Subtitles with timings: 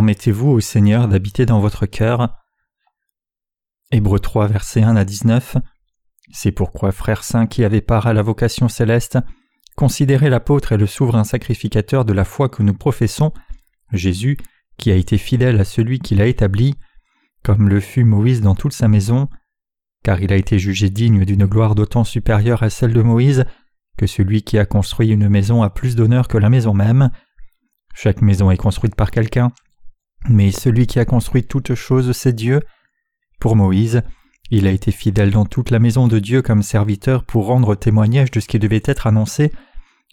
[0.00, 2.34] Permettez-vous au Seigneur d'habiter dans votre cœur.
[3.92, 5.58] Hébreux 3, versets 1 à 19.
[6.32, 9.18] C'est pourquoi, frères saints qui avaient part à la vocation céleste,
[9.76, 13.34] considérez l'apôtre et le souverain sacrificateur de la foi que nous professons,
[13.92, 14.38] Jésus,
[14.78, 16.76] qui a été fidèle à celui qui l'a établi,
[17.42, 19.28] comme le fut Moïse dans toute sa maison,
[20.02, 23.44] car il a été jugé digne d'une gloire d'autant supérieure à celle de Moïse
[23.98, 27.10] que celui qui a construit une maison a plus d'honneur que la maison même.
[27.92, 29.52] Chaque maison est construite par quelqu'un,
[30.28, 32.60] mais celui qui a construit toutes choses, c'est Dieu.
[33.40, 34.02] Pour Moïse,
[34.50, 38.30] il a été fidèle dans toute la maison de Dieu comme serviteur pour rendre témoignage
[38.30, 39.52] de ce qui devait être annoncé,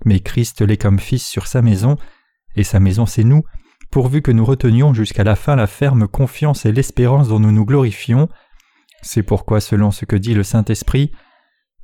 [0.05, 1.98] mais Christ l'est comme fils sur sa maison,
[2.55, 3.43] et sa maison c'est nous,
[3.91, 7.65] pourvu que nous retenions jusqu'à la fin la ferme confiance et l'espérance dont nous nous
[7.65, 8.29] glorifions.
[9.01, 11.12] C'est pourquoi, selon ce que dit le Saint-Esprit,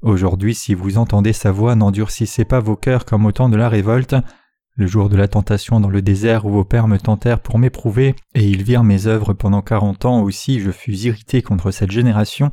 [0.04, 3.70] Aujourd'hui, si vous entendez sa voix, n'endurcissez pas vos cœurs comme au temps de la
[3.70, 4.18] révolte,
[4.76, 8.16] le jour de la tentation dans le désert où vos pères me tentèrent pour m'éprouver,
[8.34, 12.50] et ils virent mes œuvres pendant quarante ans aussi, je fus irrité contre cette génération,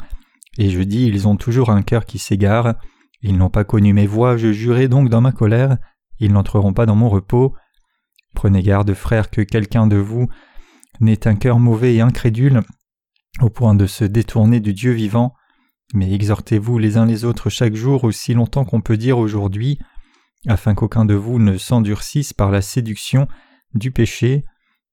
[0.58, 2.74] et je dis, ils ont toujours un cœur qui s'égare,
[3.22, 5.78] ils n'ont pas connu mes voix, je jurai donc dans ma colère,
[6.18, 7.54] ils n'entreront pas dans mon repos.
[8.34, 10.28] Prenez garde, frères, que quelqu'un de vous
[11.00, 12.60] n'ait un cœur mauvais et incrédule,
[13.40, 15.34] au point de se détourner du Dieu vivant,
[15.94, 19.78] mais exhortez-vous les uns les autres chaque jour aussi longtemps qu'on peut dire aujourd'hui,
[20.46, 23.26] afin qu'aucun de vous ne s'endurcisse par la séduction
[23.74, 24.44] du péché,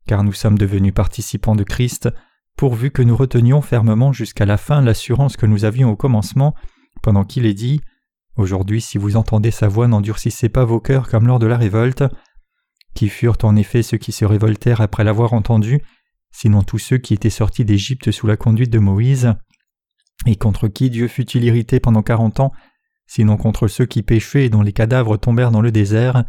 [0.05, 2.09] car nous sommes devenus participants de Christ,
[2.57, 6.55] pourvu que nous retenions fermement jusqu'à la fin l'assurance que nous avions au commencement,
[7.01, 7.81] pendant qu'il est dit
[8.35, 12.03] Aujourd'hui, si vous entendez sa voix, n'endurcissez pas vos cœurs comme lors de la révolte,
[12.93, 15.81] qui furent en effet ceux qui se révoltèrent après l'avoir entendu,
[16.31, 19.33] sinon tous ceux qui étaient sortis d'Égypte sous la conduite de Moïse
[20.25, 22.52] et contre qui Dieu fut-il irrité pendant quarante ans,
[23.07, 26.25] sinon contre ceux qui péchaient et dont les cadavres tombèrent dans le désert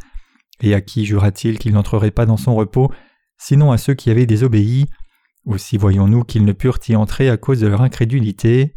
[0.60, 2.92] Et à qui jura-t-il qu'il n'entrerait pas dans son repos,
[3.36, 4.86] sinon à ceux qui avaient désobéi
[5.44, 8.74] Aussi voyons-nous qu'ils ne purent y entrer à cause de leur incrédulité.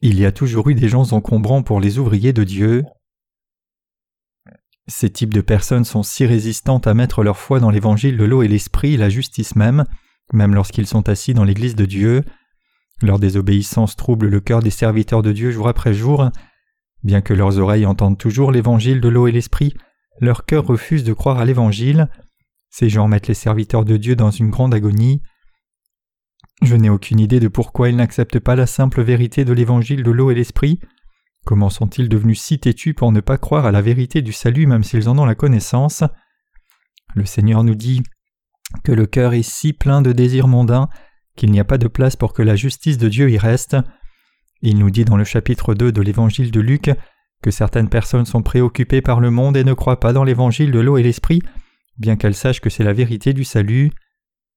[0.00, 2.84] Il y a toujours eu des gens encombrants pour les ouvriers de Dieu.
[4.86, 8.42] Ces types de personnes sont si résistantes à mettre leur foi dans l'évangile de l'eau
[8.42, 9.84] et l'esprit, la justice même,
[10.32, 12.24] même lorsqu'ils sont assis dans l'Église de Dieu.
[13.00, 16.30] Leur désobéissance trouble le cœur des serviteurs de Dieu jour après jour.
[17.04, 19.74] Bien que leurs oreilles entendent toujours l'Évangile de l'eau et l'Esprit,
[20.20, 22.08] leur cœur refuse de croire à l'Évangile.
[22.70, 25.22] Ces gens mettent les serviteurs de Dieu dans une grande agonie.
[26.62, 30.10] Je n'ai aucune idée de pourquoi ils n'acceptent pas la simple vérité de l'Évangile de
[30.10, 30.80] l'eau et l'Esprit.
[31.46, 34.82] Comment sont-ils devenus si têtus pour ne pas croire à la vérité du salut même
[34.82, 36.02] s'ils en ont la connaissance?
[37.14, 38.02] Le Seigneur nous dit
[38.82, 40.88] que le cœur est si plein de désirs mondains
[41.38, 43.76] qu'il n'y a pas de place pour que la justice de Dieu y reste.
[44.60, 46.90] Il nous dit dans le chapitre 2 de l'évangile de Luc
[47.42, 50.80] que certaines personnes sont préoccupées par le monde et ne croient pas dans l'évangile de
[50.80, 51.40] l'eau et l'esprit,
[51.96, 53.92] bien qu'elles sachent que c'est la vérité du salut.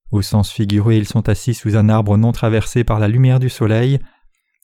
[0.09, 3.49] Au sens figuré, ils sont assis sous un arbre non traversé par la lumière du
[3.49, 3.99] soleil.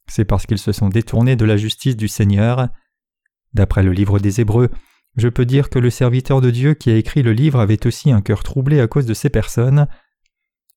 [0.07, 2.69] C'est parce qu'ils se sont détournés de la justice du Seigneur.
[3.53, 4.69] D'après le livre des Hébreux,
[5.15, 8.11] je peux dire que le serviteur de Dieu qui a écrit le livre avait aussi
[8.11, 9.87] un cœur troublé à cause de ces personnes.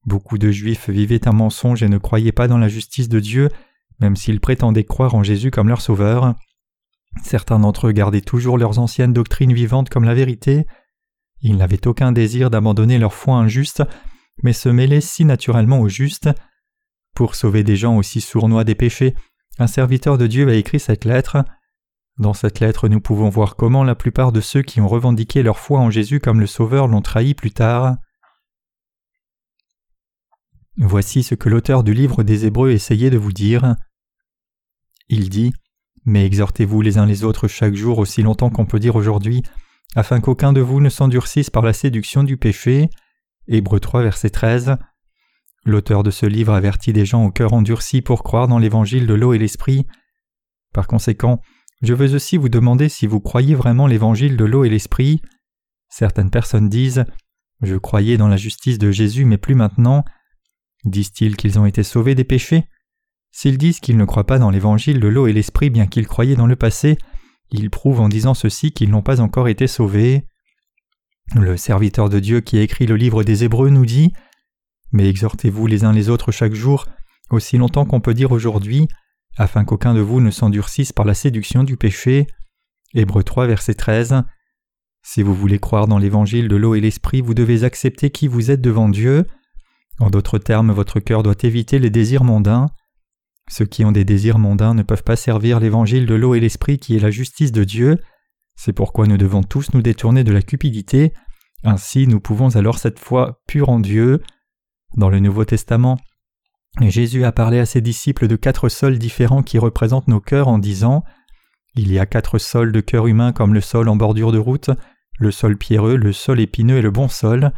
[0.07, 3.49] Beaucoup de Juifs vivaient un mensonge et ne croyaient pas dans la justice de Dieu,
[4.01, 6.35] même s'ils prétendaient croire en Jésus comme leur sauveur.
[7.23, 10.67] Certains d'entre eux gardaient toujours leurs anciennes doctrines vivantes comme la vérité.
[11.43, 13.83] Ils n'avaient aucun désir d'abandonner leur foi injuste,
[14.43, 16.31] mais se mêlaient si naturellement au juste.
[17.15, 19.15] Pour sauver des gens aussi sournois des péchés,
[19.59, 21.45] un serviteur de Dieu a écrit cette lettre.
[22.19, 25.59] Dans cette lettre, nous pouvons voir comment la plupart de ceux qui ont revendiqué leur
[25.59, 27.97] foi en Jésus comme le Sauveur l'ont trahi plus tard.
[30.83, 33.77] Voici ce que l'auteur du livre des Hébreux essayait de vous dire.
[35.11, 35.53] Il dit
[36.07, 39.43] Mais exhortez-vous les uns les autres chaque jour aussi longtemps qu'on peut dire aujourd'hui,
[39.95, 42.89] afin qu'aucun de vous ne s'endurcisse par la séduction du péché.
[43.47, 44.77] Hébreux 3, verset 13.
[45.67, 49.13] L'auteur de ce livre avertit des gens au cœur endurci pour croire dans l'évangile de
[49.13, 49.87] l'eau et l'esprit.
[50.73, 51.43] Par conséquent,
[51.83, 55.21] je veux aussi vous demander si vous croyez vraiment l'évangile de l'eau et l'esprit.
[55.91, 57.05] Certaines personnes disent
[57.61, 60.07] Je croyais dans la justice de Jésus, mais plus maintenant.
[60.85, 62.65] Disent-ils qu'ils ont été sauvés des péchés?
[63.33, 66.37] S'ils disent qu'ils ne croient pas dans l'évangile de l'eau et l'esprit, bien qu'ils croyaient
[66.37, 66.99] dans le passé,
[67.51, 70.27] ils prouvent en disant ceci qu'ils n'ont pas encore été sauvés.
[71.35, 74.13] Le serviteur de Dieu qui a écrit le livre des Hébreux nous dit
[74.93, 76.87] Mais exhortez-vous les uns les autres chaque jour,
[77.31, 78.89] aussi longtemps qu'on peut dire aujourd'hui,
[79.37, 82.27] afin qu'aucun de vous ne s'endurcisse par la séduction du péché.
[82.95, 84.23] Hébreux 3, verset 13.
[85.03, 88.51] Si vous voulez croire dans l'évangile de l'eau et l'esprit, vous devez accepter qui vous
[88.51, 89.27] êtes devant Dieu.
[90.01, 92.71] En d'autres termes, votre cœur doit éviter les désirs mondains.
[93.51, 96.79] Ceux qui ont des désirs mondains ne peuvent pas servir l'évangile de l'eau et l'esprit
[96.79, 97.99] qui est la justice de Dieu.
[98.57, 101.13] C'est pourquoi nous devons tous nous détourner de la cupidité
[101.65, 104.23] Ainsi nous pouvons alors cette foi pure en Dieu.
[104.97, 105.99] Dans le Nouveau Testament,
[106.81, 110.59] Jésus a parlé à ses disciples de quatre sols différents qui représentent nos cœurs en
[110.59, 111.05] disant
[111.75, 114.71] Il y a quatre sols de cœur humain comme le sol en bordure de route,
[115.19, 117.53] le sol pierreux, le sol épineux et le bon sol.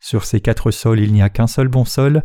[0.00, 2.24] Sur ces quatre sols il n'y a qu'un seul bon sol.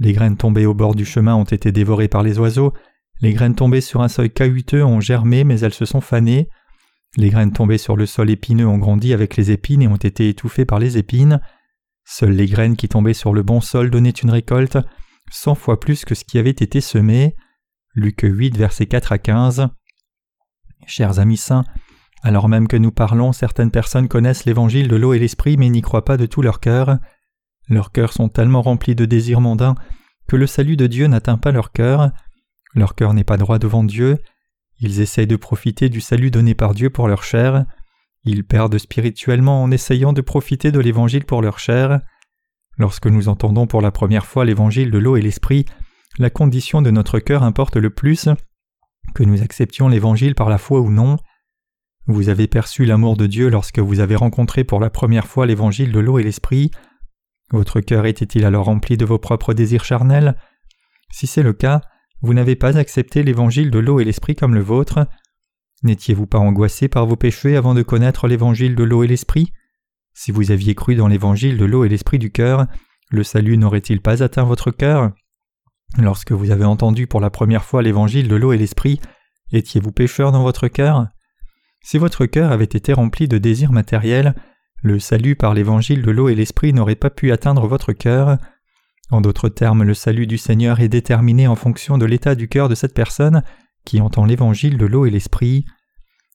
[0.00, 2.74] Les graines tombées au bord du chemin ont été dévorées par les oiseaux,
[3.20, 6.48] les graines tombées sur un sol cahuiteux ont germé mais elles se sont fanées.
[7.16, 10.28] Les graines tombées sur le sol épineux ont grandi avec les épines et ont été
[10.28, 11.40] étouffées par les épines.
[12.04, 14.78] Seules les graines qui tombaient sur le bon sol donnaient une récolte,
[15.30, 17.36] cent fois plus que ce qui avait été semé.
[17.94, 19.68] Luc 8, versets 4 à 15.
[20.86, 21.64] Chers amis saints,
[22.24, 25.82] alors même que nous parlons, certaines personnes connaissent l'évangile de l'eau et l'esprit mais n'y
[25.82, 26.96] croient pas de tout leur cœur.
[27.68, 29.74] Leurs cœurs sont tellement remplis de désirs mondains
[30.26, 32.12] que le salut de Dieu n'atteint pas leur cœur.
[32.74, 34.16] Leur cœur n'est pas droit devant Dieu.
[34.80, 37.66] Ils essayent de profiter du salut donné par Dieu pour leur chair.
[38.24, 42.00] Ils perdent spirituellement en essayant de profiter de l'évangile pour leur chair.
[42.78, 45.66] Lorsque nous entendons pour la première fois l'évangile de l'eau et l'esprit,
[46.18, 48.30] la condition de notre cœur importe le plus,
[49.14, 51.18] que nous acceptions l'évangile par la foi ou non.
[52.06, 55.90] Vous avez perçu l'amour de Dieu lorsque vous avez rencontré pour la première fois l'évangile
[55.90, 56.70] de l'eau et l'esprit.
[57.50, 60.36] Votre cœur était-il alors rempli de vos propres désirs charnels?
[61.10, 61.80] Si c'est le cas,
[62.20, 65.06] vous n'avez pas accepté l'évangile de l'eau et l'esprit comme le vôtre.
[65.82, 69.52] N'étiez-vous pas angoissé par vos péchés avant de connaître l'évangile de l'eau et l'esprit?
[70.12, 72.66] Si vous aviez cru dans l'évangile de l'eau et l'esprit du cœur,
[73.10, 75.12] le salut n'aurait-il pas atteint votre cœur?
[75.98, 79.00] Lorsque vous avez entendu pour la première fois l'évangile de l'eau et l'esprit,
[79.52, 81.06] étiez-vous pécheur dans votre cœur?
[81.84, 84.34] Si votre cœur avait été rempli de désirs matériels,
[84.82, 88.38] le salut par l'évangile de l'eau et l'esprit n'aurait pas pu atteindre votre cœur.
[89.10, 92.70] En d'autres termes, le salut du Seigneur est déterminé en fonction de l'état du cœur
[92.70, 93.42] de cette personne
[93.84, 95.66] qui entend l'évangile de l'eau et l'esprit.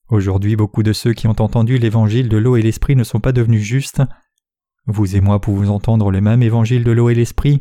[0.08, 3.32] Aujourd'hui, beaucoup de ceux qui ont entendu l'évangile de l'eau et l'esprit ne sont pas
[3.32, 4.04] devenus justes.
[4.86, 7.60] Vous et moi pouvons entendre le même évangile de l'eau et l'esprit,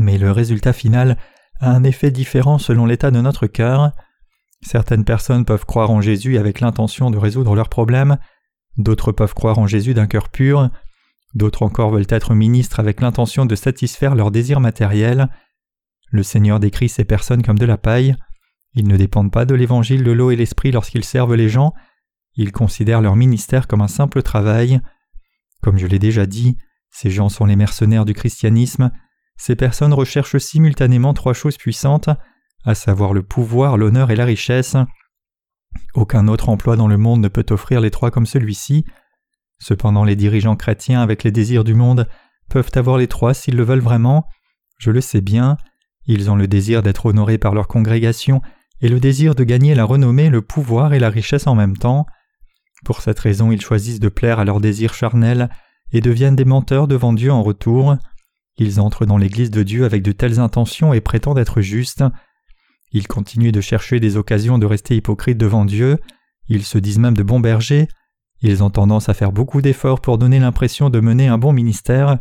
[0.00, 1.18] mais le résultat final
[1.60, 3.92] a un effet différent selon l'état de notre cœur.
[4.62, 8.18] Certaines personnes peuvent croire en Jésus avec l'intention de résoudre leurs problèmes,
[8.76, 10.70] d'autres peuvent croire en Jésus d'un cœur pur,
[11.36, 15.28] D'autres encore veulent être ministres avec l'intention de satisfaire leurs désirs matériels.
[16.10, 18.16] Le Seigneur décrit ces personnes comme de la paille.
[18.72, 21.74] Ils ne dépendent pas de l'évangile de l'eau et l'esprit lorsqu'ils servent les gens.
[22.36, 24.80] Ils considèrent leur ministère comme un simple travail.
[25.60, 26.56] Comme je l'ai déjà dit,
[26.90, 28.90] ces gens sont les mercenaires du christianisme.
[29.36, 32.08] Ces personnes recherchent simultanément trois choses puissantes,
[32.66, 34.76] à savoir le pouvoir, l'honneur et la richesse.
[35.94, 38.84] Aucun autre emploi dans le monde ne peut offrir les trois comme celui-ci.
[39.58, 42.08] Cependant les dirigeants chrétiens avec les désirs du monde
[42.50, 44.26] peuvent avoir les trois s'ils le veulent vraiment.
[44.78, 45.56] Je le sais bien,
[46.06, 48.42] ils ont le désir d'être honorés par leur congrégation
[48.80, 52.04] et le désir de gagner la renommée, le pouvoir et la richesse en même temps.
[52.84, 55.48] Pour cette raison ils choisissent de plaire à leurs désirs charnels
[55.92, 57.96] et deviennent des menteurs devant Dieu en retour.
[58.58, 62.04] Ils entrent dans l'Église de Dieu avec de telles intentions et prétendent être justes.
[62.92, 65.98] Ils continuent de chercher des occasions de rester hypocrites devant Dieu.
[66.48, 67.88] Ils se disent même de bons bergers.
[68.40, 72.18] Ils ont tendance à faire beaucoup d'efforts pour donner l'impression de mener un bon ministère,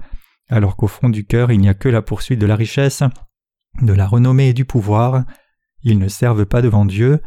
[0.50, 3.04] alors qu'au fond du cœur il n'y a que la poursuite de la richesse,
[3.82, 5.26] de la renommée et du pouvoir.
[5.84, 7.22] Ils ne servent pas devant Dieu,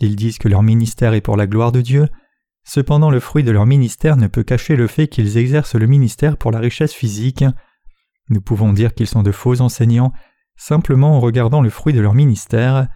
[0.00, 2.08] ils disent que leur ministère est pour la gloire de Dieu,
[2.64, 6.36] cependant le fruit de leur ministère ne peut cacher le fait qu'ils exercent le ministère
[6.36, 7.44] pour la richesse physique.
[8.28, 10.12] Nous pouvons dire qu'ils sont de faux enseignants
[10.56, 12.88] simplement en regardant le fruit de leur ministère.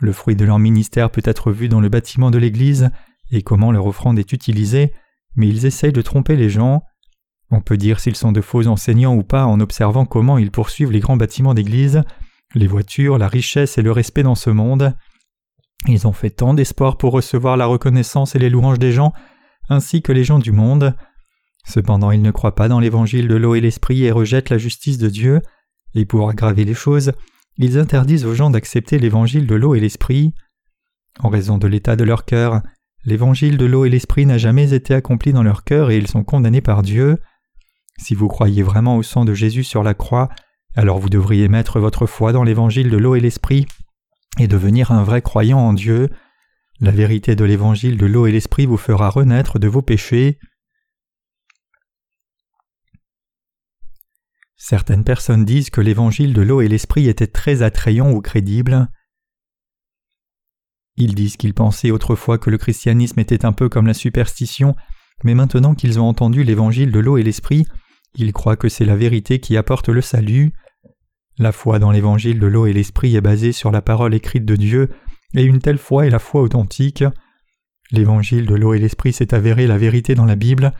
[0.00, 2.90] Le fruit de leur ministère peut être vu dans le bâtiment de l'Église,
[3.30, 4.92] et comment leur offrande est utilisée,
[5.36, 6.82] mais ils essayent de tromper les gens.
[7.50, 10.92] On peut dire s'ils sont de faux enseignants ou pas en observant comment ils poursuivent
[10.92, 12.02] les grands bâtiments d'église,
[12.54, 14.94] les voitures, la richesse et le respect dans ce monde.
[15.86, 19.12] Ils ont fait tant d'espoir pour recevoir la reconnaissance et les louanges des gens,
[19.68, 20.94] ainsi que les gens du monde.
[21.64, 24.98] Cependant ils ne croient pas dans l'évangile de l'eau et l'esprit et rejettent la justice
[24.98, 25.40] de Dieu,
[26.04, 27.12] pour aggraver les choses,
[27.56, 30.34] ils interdisent aux gens d'accepter l'évangile de l'eau et l'esprit.
[31.20, 32.62] En raison de l'état de leur cœur,
[33.04, 36.24] L'évangile de l'eau et l'esprit n'a jamais été accompli dans leur cœur et ils sont
[36.24, 37.18] condamnés par Dieu.
[37.96, 40.28] Si vous croyez vraiment au sang de Jésus sur la croix,
[40.74, 43.66] alors vous devriez mettre votre foi dans l'évangile de l'eau et l'esprit
[44.38, 46.10] et devenir un vrai croyant en Dieu.
[46.80, 50.38] La vérité de l'évangile de l'eau et l'esprit vous fera renaître de vos péchés.
[54.58, 58.88] Certaines personnes disent que l'évangile de l'eau et l'esprit était très attrayant ou crédible.
[60.96, 64.74] Ils disent qu'ils pensaient autrefois que le christianisme était un peu comme la superstition,
[65.22, 67.66] mais maintenant qu'ils ont entendu l'évangile de l'eau et l'esprit,
[68.16, 70.52] ils croient que c'est la vérité qui apporte le salut.
[71.38, 74.56] La foi dans l'évangile de l'eau et l'esprit est basée sur la parole écrite de
[74.56, 74.90] Dieu,
[75.34, 77.04] et une telle foi est la foi authentique.
[77.92, 80.72] L'évangile de l'eau et l'esprit s'est avéré la vérité dans la Bible,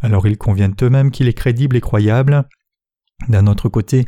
[0.00, 2.48] alors ils conviennent eux-mêmes qu'il est crédible et croyable.
[3.28, 4.06] D'un autre côté,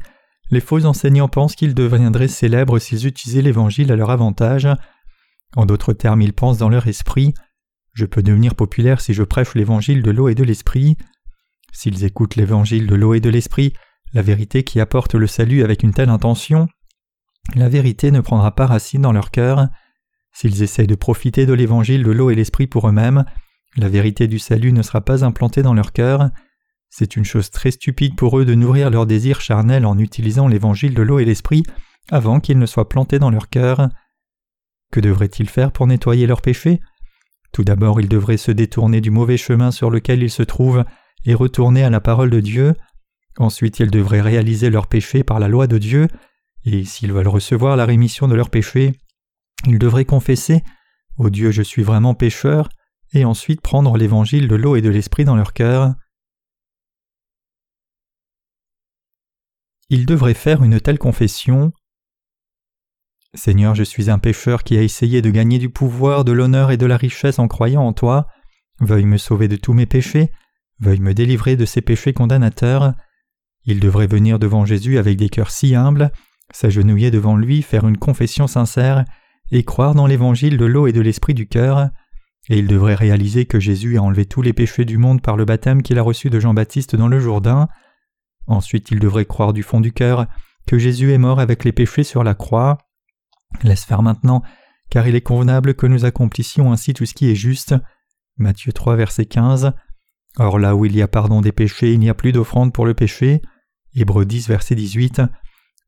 [0.51, 4.69] les faux enseignants pensent qu'ils deviendraient célèbres s'ils utilisaient l'Évangile à leur avantage.
[5.57, 7.35] En d'autres termes, ils pensent dans leur esprit
[7.93, 10.97] Je peux devenir populaire si je prêche l'Évangile de l'eau et de l'Esprit.
[11.73, 13.73] S'ils écoutent l'Évangile de l'eau et de l'Esprit,
[14.15, 16.69] la vérité qui apporte le salut avec une telle intention,
[17.55, 19.69] la vérité ne prendra pas racine dans leur cœur.
[20.33, 23.25] S'ils essayent de profiter de l'Évangile de l'eau et l'Esprit pour eux-mêmes,
[23.77, 26.31] la vérité du salut ne sera pas implantée dans leur cœur.
[26.91, 30.95] C'est une chose très stupide pour eux de nourrir leurs désirs charnels en utilisant l'évangile
[30.95, 31.63] de l'eau et l'esprit
[32.11, 33.89] avant qu'il ne soit planté dans leur cœur.
[34.91, 36.81] Que devraient-ils faire pour nettoyer leurs péchés?
[37.53, 40.85] Tout d'abord, ils devraient se détourner du mauvais chemin sur lequel ils se trouvent
[41.25, 42.75] et retourner à la parole de Dieu.
[43.39, 46.09] Ensuite, ils devraient réaliser leurs péchés par la loi de Dieu,
[46.65, 48.93] et s'ils veulent recevoir la rémission de leurs péchés,
[49.67, 50.63] ils devraient confesser
[51.19, 52.69] Ô oh Dieu, je suis vraiment pécheur,
[53.13, 55.95] et ensuite prendre l'évangile de l'eau et de l'esprit dans leur cœur.
[59.91, 61.73] Il devrait faire une telle confession.
[63.35, 66.77] Seigneur, je suis un pécheur qui a essayé de gagner du pouvoir, de l'honneur et
[66.77, 68.27] de la richesse en croyant en toi.
[68.81, 70.31] Veuille me sauver de tous mes péchés,
[70.81, 72.95] veuille me délivrer de ces péchés condamnateurs.
[73.65, 76.11] Il devrait venir devant Jésus avec des cœurs si humbles,
[76.53, 79.05] s'agenouiller devant lui, faire une confession sincère,
[79.51, 81.89] et croire dans l'évangile de l'eau et de l'esprit du cœur.
[82.51, 85.45] Et il devrait réaliser que Jésus a enlevé tous les péchés du monde par le
[85.45, 87.69] baptême qu'il a reçu de Jean-Baptiste dans le Jourdain.
[88.49, 90.27] Ensuite il devrait croire du fond du cœur
[90.67, 92.79] que Jésus est mort avec les péchés sur la croix.
[93.63, 94.43] Laisse faire maintenant,
[94.91, 97.75] car il est convenable que nous accomplissions ainsi tout ce qui est juste.
[98.37, 99.73] Matthieu 3 verset 15.
[100.37, 102.87] Or là où il y a pardon des péchés, il n'y a plus d'offrande pour
[102.87, 103.41] le péché.
[103.95, 105.23] Hébreux 10 verset 18.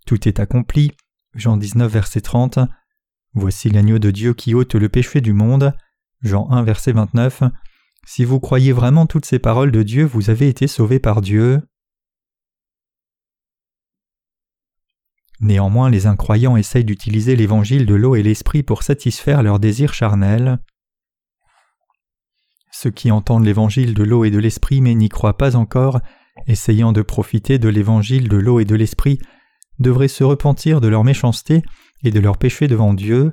[0.07, 0.93] Tout est accompli.
[1.35, 2.59] Jean 19 verset 30.
[3.35, 5.73] Voici l'agneau de Dieu qui ôte le péché du monde.
[6.23, 7.45] Jean 1 verset 29.
[8.07, 11.61] Si vous croyez vraiment toutes ces paroles de Dieu, vous avez été sauvés par Dieu.
[15.41, 20.59] Néanmoins, les incroyants essayent d'utiliser l'évangile de l'eau et l'esprit pour satisfaire leurs désirs charnels.
[22.71, 26.01] Ceux qui entendent l'évangile de l'eau et de l'esprit mais n'y croient pas encore,
[26.47, 29.19] essayant de profiter de l'évangile de l'eau et de l'esprit,
[29.79, 31.63] devraient se repentir de leur méchanceté
[32.05, 33.33] et de leurs péchés devant Dieu.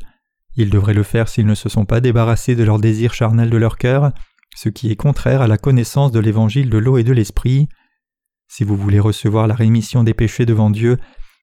[0.56, 3.58] Ils devraient le faire s'ils ne se sont pas débarrassés de leurs désirs charnels de
[3.58, 4.12] leur cœur,
[4.56, 7.68] ce qui est contraire à la connaissance de l'évangile de l'eau et de l'esprit.
[8.48, 10.98] Si vous voulez recevoir la rémission des péchés devant Dieu,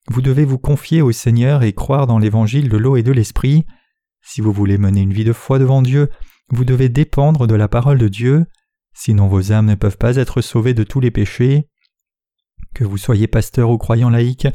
[0.09, 3.65] vous devez vous confier au Seigneur et croire dans l'évangile de l'eau et de l'esprit.
[4.21, 6.11] Si vous voulez mener une vie de foi devant Dieu,
[6.51, 8.45] vous devez dépendre de la parole de Dieu,
[8.93, 11.69] sinon vos âmes ne peuvent pas être sauvées de tous les péchés.
[12.75, 14.49] Que vous soyez pasteur ou croyant laïque,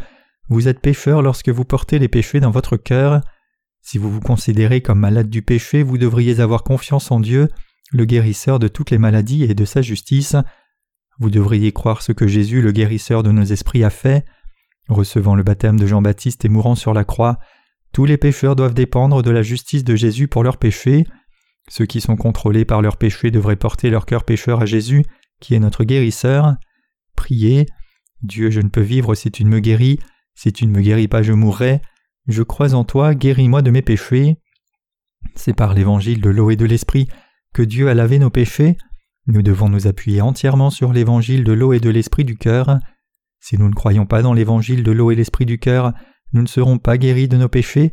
[0.49, 3.21] vous êtes pécheur lorsque vous portez les péchés dans votre cœur.
[3.81, 7.49] Si vous vous considérez comme malade du péché, vous devriez avoir confiance en Dieu,
[7.91, 10.35] le guérisseur de toutes les maladies et de sa justice.
[11.19, 14.25] Vous devriez croire ce que Jésus, le guérisseur de nos esprits, a fait.
[14.89, 17.37] Recevant le baptême de Jean-Baptiste et mourant sur la croix,
[17.93, 21.05] tous les pécheurs doivent dépendre de la justice de Jésus pour leurs péchés.
[21.69, 25.05] Ceux qui sont contrôlés par leurs péchés devraient porter leur cœur pécheur à Jésus,
[25.39, 26.55] qui est notre guérisseur.
[27.15, 27.67] Priez.
[28.23, 29.99] Dieu, je ne peux vivre si tu ne me guéris.
[30.33, 31.81] Si tu ne me guéris pas, je mourrai.
[32.27, 34.37] Je crois en toi, guéris-moi de mes péchés.
[35.35, 37.07] C'est par l'évangile de l'eau et de l'esprit
[37.53, 38.77] que Dieu a lavé nos péchés.
[39.27, 42.79] Nous devons nous appuyer entièrement sur l'évangile de l'eau et de l'esprit du cœur.
[43.39, 45.93] Si nous ne croyons pas dans l'évangile de l'eau et l'esprit du cœur,
[46.33, 47.91] nous ne serons pas guéris de nos péchés.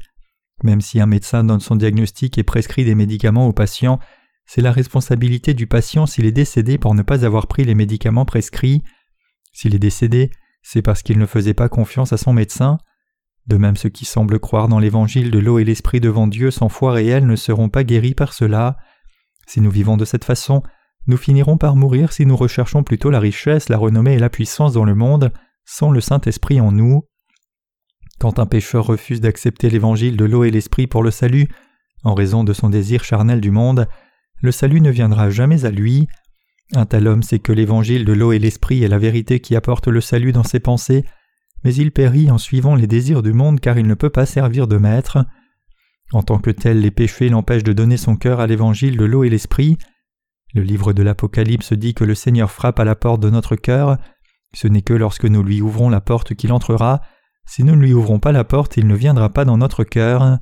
[0.62, 3.98] Même si un médecin donne son diagnostic et prescrit des médicaments au patient,
[4.46, 8.24] c'est la responsabilité du patient s'il est décédé pour ne pas avoir pris les médicaments
[8.24, 8.82] prescrits.
[9.52, 10.30] S'il est décédé,
[10.62, 12.78] c'est parce qu'il ne faisait pas confiance à son médecin.
[13.46, 16.68] De même ceux qui semblent croire dans l'évangile de l'eau et l'esprit devant Dieu sans
[16.68, 18.76] foi réelle ne seront pas guéris par cela.
[19.46, 20.62] Si nous vivons de cette façon,
[21.06, 24.72] nous finirons par mourir si nous recherchons plutôt la richesse, la renommée et la puissance
[24.72, 25.32] dans le monde,
[25.64, 27.04] sans le Saint-Esprit en nous.
[28.18, 31.48] Quand un pécheur refuse d'accepter l'évangile de l'eau et l'esprit pour le salut,
[32.02, 33.88] en raison de son désir charnel du monde,
[34.40, 36.08] le salut ne viendra jamais à lui.
[36.74, 39.88] Un tel homme sait que l'évangile de l'eau et l'esprit est la vérité qui apporte
[39.88, 41.04] le salut dans ses pensées,
[41.64, 44.66] mais il périt en suivant les désirs du monde car il ne peut pas servir
[44.66, 45.24] de maître.
[46.12, 49.24] En tant que tel, les péchés l'empêchent de donner son cœur à l'évangile de l'eau
[49.24, 49.78] et l'esprit.
[50.56, 53.98] Le livre de l'Apocalypse dit que le Seigneur frappe à la porte de notre cœur.
[54.54, 57.02] Ce n'est que lorsque nous lui ouvrons la porte qu'il entrera.
[57.44, 60.38] Si nous ne lui ouvrons pas la porte, il ne viendra pas dans notre cœur.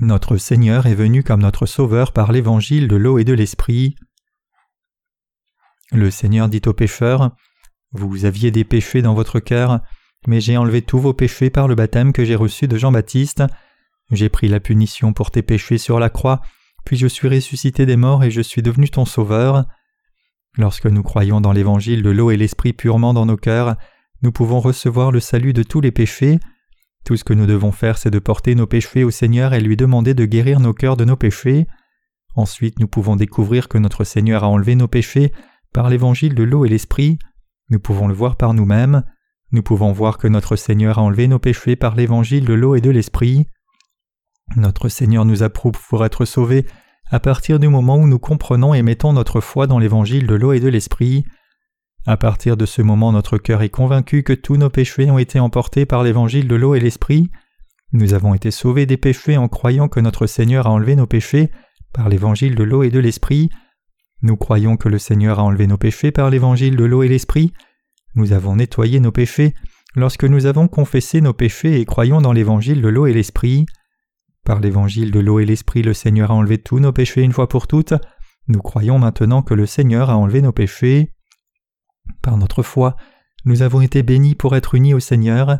[0.00, 3.96] Notre Seigneur est venu comme notre Sauveur par l'évangile de l'eau et de l'Esprit.
[5.90, 7.34] Le Seigneur dit aux pécheurs
[7.90, 9.80] Vous aviez des péchés dans votre cœur,
[10.28, 13.42] mais j'ai enlevé tous vos péchés par le baptême que j'ai reçu de Jean-Baptiste.
[14.10, 16.40] J'ai pris la punition pour tes péchés sur la croix,
[16.84, 19.66] puis je suis ressuscité des morts et je suis devenu ton sauveur.
[20.56, 23.76] Lorsque nous croyons dans l'évangile de l'eau et l'esprit purement dans nos cœurs,
[24.22, 26.40] nous pouvons recevoir le salut de tous les péchés.
[27.04, 29.76] Tout ce que nous devons faire, c'est de porter nos péchés au Seigneur et lui
[29.76, 31.66] demander de guérir nos cœurs de nos péchés.
[32.34, 35.32] Ensuite, nous pouvons découvrir que notre Seigneur a enlevé nos péchés
[35.72, 37.18] par l'évangile de l'eau et l'esprit.
[37.70, 39.04] Nous pouvons le voir par nous-mêmes.
[39.52, 42.80] Nous pouvons voir que notre Seigneur a enlevé nos péchés par l'évangile de l'eau et
[42.80, 43.46] de l'esprit.
[44.56, 46.66] Notre Seigneur nous approuve pour être sauvés
[47.10, 50.52] à partir du moment où nous comprenons et mettons notre foi dans l'évangile de l'eau
[50.52, 51.24] et de l'esprit.
[52.06, 55.40] À partir de ce moment, notre cœur est convaincu que tous nos péchés ont été
[55.40, 57.30] emportés par l'évangile de l'eau et l'esprit.
[57.92, 61.50] Nous avons été sauvés des péchés en croyant que notre Seigneur a enlevé nos péchés
[61.92, 63.50] par l'évangile de l'eau et de l'esprit.
[64.22, 67.52] Nous croyons que le Seigneur a enlevé nos péchés par l'évangile de l'eau et l'esprit.
[68.14, 69.54] Nous avons nettoyé nos péchés
[69.94, 73.66] lorsque nous avons confessé nos péchés et croyons dans l'évangile de l'eau et l'esprit.
[74.48, 77.50] Par l'évangile de l'eau et l'esprit, le Seigneur a enlevé tous nos péchés une fois
[77.50, 77.92] pour toutes.
[78.46, 81.12] Nous croyons maintenant que le Seigneur a enlevé nos péchés.
[82.22, 82.96] Par notre foi,
[83.44, 85.58] nous avons été bénis pour être unis au Seigneur.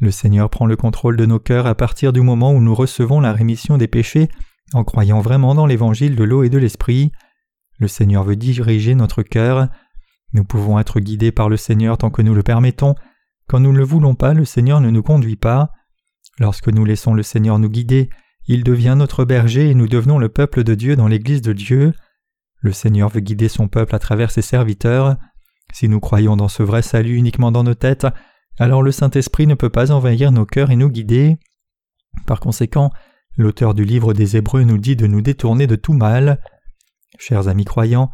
[0.00, 3.20] Le Seigneur prend le contrôle de nos cœurs à partir du moment où nous recevons
[3.20, 4.28] la rémission des péchés
[4.72, 7.12] en croyant vraiment dans l'évangile de l'eau et de l'esprit.
[7.78, 9.68] Le Seigneur veut diriger notre cœur.
[10.32, 12.96] Nous pouvons être guidés par le Seigneur tant que nous le permettons.
[13.46, 15.70] Quand nous ne le voulons pas, le Seigneur ne nous conduit pas.
[16.38, 18.10] Lorsque nous laissons le Seigneur nous guider,
[18.46, 21.92] il devient notre berger et nous devenons le peuple de Dieu dans l'Église de Dieu.
[22.60, 25.16] Le Seigneur veut guider son peuple à travers ses serviteurs.
[25.72, 28.06] Si nous croyons dans ce vrai salut uniquement dans nos têtes,
[28.58, 31.38] alors le Saint-Esprit ne peut pas envahir nos cœurs et nous guider.
[32.26, 32.90] Par conséquent,
[33.36, 36.40] l'auteur du livre des Hébreux nous dit de nous détourner de tout mal.
[37.18, 38.10] Chers amis croyants,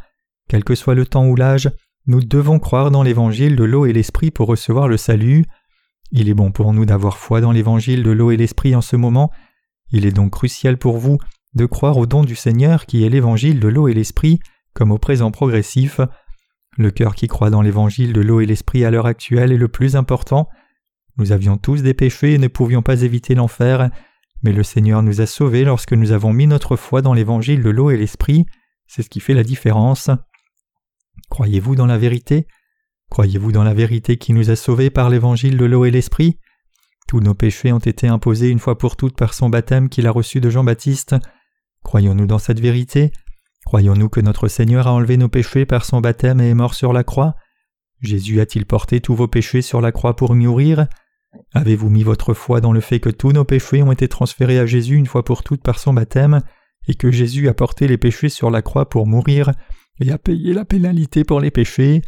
[0.49, 1.71] quel que soit le temps ou l'âge,
[2.05, 5.45] nous devons croire dans l'évangile de l'eau et l'esprit pour recevoir le salut.
[6.15, 8.95] Il est bon pour nous d'avoir foi dans l'évangile de l'eau et l'esprit en ce
[8.95, 9.31] moment.
[9.89, 11.17] Il est donc crucial pour vous
[11.55, 14.39] de croire au don du Seigneur qui est l'évangile de l'eau et l'esprit,
[14.75, 15.99] comme au présent progressif.
[16.77, 19.67] Le cœur qui croit dans l'évangile de l'eau et l'esprit à l'heure actuelle est le
[19.67, 20.49] plus important.
[21.17, 23.89] Nous avions tous des péchés et ne pouvions pas éviter l'enfer,
[24.43, 27.71] mais le Seigneur nous a sauvés lorsque nous avons mis notre foi dans l'évangile de
[27.71, 28.45] l'eau et l'esprit,
[28.85, 30.11] c'est ce qui fait la différence.
[31.31, 32.45] Croyez-vous dans la vérité?
[33.09, 36.39] Croyez-vous dans la vérité qui nous a sauvés par l'évangile de l'eau et l'esprit?
[37.07, 40.11] Tous nos péchés ont été imposés une fois pour toutes par son baptême qu'il a
[40.11, 41.15] reçu de Jean-Baptiste.
[41.83, 43.11] Croyons-nous dans cette vérité?
[43.65, 46.93] Croyons-nous que notre Seigneur a enlevé nos péchés par son baptême et est mort sur
[46.93, 47.35] la croix?
[48.01, 50.87] Jésus a-t-il porté tous vos péchés sur la croix pour mourir?
[51.53, 54.65] Avez-vous mis votre foi dans le fait que tous nos péchés ont été transférés à
[54.65, 56.41] Jésus une fois pour toutes par son baptême,
[56.87, 59.51] et que Jésus a porté les péchés sur la croix pour mourir
[59.99, 62.01] et a payé la pénalité pour les péchés?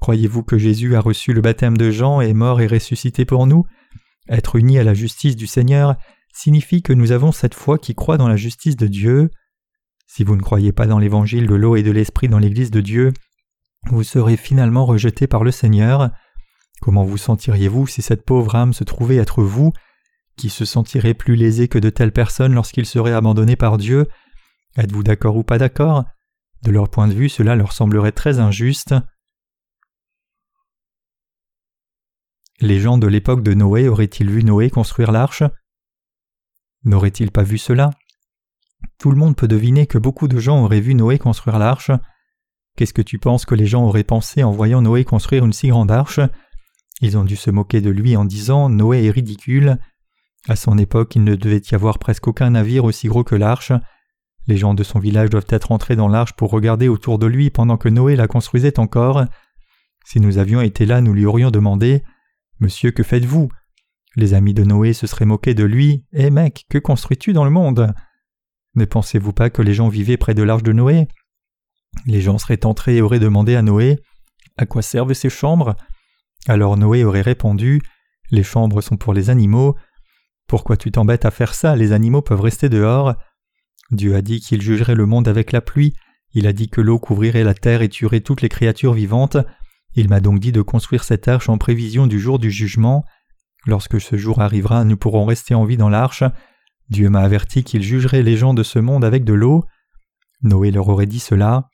[0.00, 3.46] Croyez-vous que Jésus a reçu le baptême de Jean et est mort et ressuscité pour
[3.46, 3.64] nous?
[4.28, 5.96] Être unis à la justice du Seigneur
[6.32, 9.30] signifie que nous avons cette foi qui croit dans la justice de Dieu.
[10.06, 12.80] Si vous ne croyez pas dans l'évangile de l'eau et de l'esprit dans l'Église de
[12.80, 13.12] Dieu,
[13.90, 16.10] vous serez finalement rejeté par le Seigneur.
[16.80, 19.72] Comment vous sentiriez-vous si cette pauvre âme se trouvait être vous,
[20.36, 24.06] qui se sentirait plus lésé que de telles personnes lorsqu'ils seraient abandonnés par Dieu?
[24.76, 26.04] Êtes-vous d'accord ou pas d'accord?
[26.62, 28.94] De leur point de vue, cela leur semblerait très injuste.
[32.60, 35.42] Les gens de l'époque de Noé auraient-ils vu Noé construire l'arche?
[36.84, 37.90] N'auraient-ils pas vu cela?
[38.98, 41.90] Tout le monde peut deviner que beaucoup de gens auraient vu Noé construire l'arche.
[42.74, 45.68] Qu'est-ce que tu penses que les gens auraient pensé en voyant Noé construire une si
[45.68, 46.18] grande arche?
[47.02, 49.78] Ils ont dû se moquer de lui en disant Noé est ridicule.
[50.48, 53.72] À son époque, il ne devait y avoir presque aucun navire aussi gros que l'arche.
[54.46, 57.50] Les gens de son village doivent être entrés dans l'arche pour regarder autour de lui
[57.50, 59.26] pendant que Noé la construisait encore.
[60.06, 62.02] Si nous avions été là, nous lui aurions demandé
[62.58, 63.50] Monsieur, que faites-vous?
[64.16, 66.06] Les amis de Noé se seraient moqués de lui.
[66.14, 67.92] Eh mec, que construis-tu dans le monde?
[68.74, 71.06] Ne pensez-vous pas que les gens vivaient près de l'arche de Noé?
[72.06, 73.98] Les gens seraient entrés et auraient demandé à Noé
[74.56, 75.76] À quoi servent ces chambres?
[76.46, 77.82] Alors Noé aurait répondu
[78.30, 79.76] Les chambres sont pour les animaux.
[80.46, 81.76] Pourquoi tu t'embêtes à faire ça?
[81.76, 83.16] Les animaux peuvent rester dehors.
[83.90, 85.92] Dieu a dit qu'il jugerait le monde avec la pluie.
[86.32, 89.36] Il a dit que l'eau couvrirait la terre et tuerait toutes les créatures vivantes.
[89.96, 93.04] Il m'a donc dit de construire cette arche en prévision du jour du jugement.
[93.66, 96.22] Lorsque ce jour arrivera, nous pourrons rester en vie dans l'arche.
[96.90, 99.64] Dieu m'a averti qu'il jugerait les gens de ce monde avec de l'eau.
[100.42, 101.70] Noé leur aurait dit cela.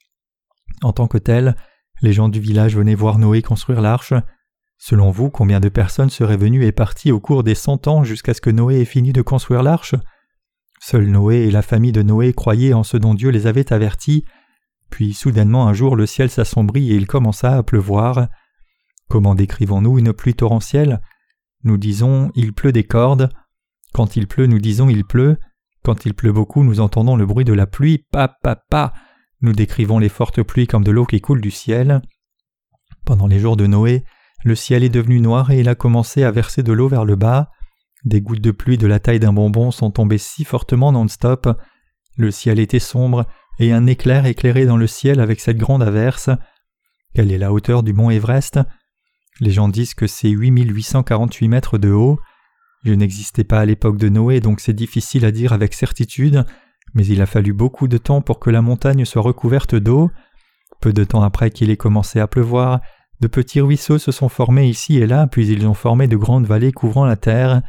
[0.82, 1.56] En tant que tel,
[2.00, 4.14] les gens du village venaient voir Noé construire l'arche.
[4.78, 8.34] Selon vous, combien de personnes seraient venues et parties au cours des cent ans jusqu'à
[8.34, 9.94] ce que Noé ait fini de construire l'arche?
[10.80, 14.24] Seul Noé et la famille de Noé croyaient en ce dont Dieu les avait avertis.
[14.92, 18.28] Puis soudainement un jour le ciel s'assombrit et il commença à pleuvoir.
[19.08, 21.00] Comment décrivons-nous une pluie torrentielle?
[21.64, 23.30] Nous disons il pleut des cordes.
[23.94, 25.38] Quand il pleut, nous disons il pleut.
[25.82, 28.92] Quand il pleut beaucoup, nous entendons le bruit de la pluie, pa pa pa.
[29.40, 32.02] Nous décrivons les fortes pluies comme de l'eau qui coule du ciel.
[33.06, 34.04] Pendant les jours de Noé,
[34.44, 37.16] le ciel est devenu noir et il a commencé à verser de l'eau vers le
[37.16, 37.50] bas.
[38.04, 41.48] Des gouttes de pluie de la taille d'un bonbon sont tombées si fortement non-stop.
[42.18, 43.26] Le ciel était sombre
[43.62, 46.30] et un éclair éclairait dans le ciel avec cette grande averse.
[47.14, 48.58] Quelle est la hauteur du mont Everest
[49.40, 52.18] Les gens disent que c'est 8848 mètres de haut.
[52.84, 56.44] Je n'existais pas à l'époque de Noé, donc c'est difficile à dire avec certitude,
[56.94, 60.10] mais il a fallu beaucoup de temps pour que la montagne soit recouverte d'eau.
[60.80, 62.80] Peu de temps après qu'il ait commencé à pleuvoir,
[63.20, 66.46] de petits ruisseaux se sont formés ici et là, puis ils ont formé de grandes
[66.46, 67.62] vallées couvrant la terre.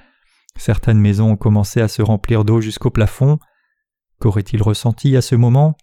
[0.58, 3.38] Certaines maisons ont commencé à se remplir d'eau jusqu'au plafond.
[4.23, 5.75] Qu'aurait-il ressenti à ce moment?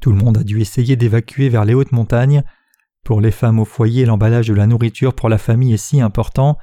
[0.00, 2.44] Tout le monde a dû essayer d'évacuer vers les hautes montagnes.
[3.04, 6.56] Pour les femmes au foyer, l'emballage de la nourriture pour la famille est si important.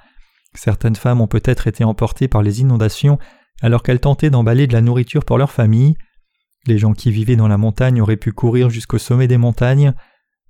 [0.54, 3.20] Certaines femmes ont peut-être été emportées par les inondations
[3.62, 5.98] alors qu'elles tentaient d'emballer de la nourriture pour leur famille.
[6.66, 9.94] Les gens qui vivaient dans la montagne auraient pu courir jusqu'au sommet des montagnes.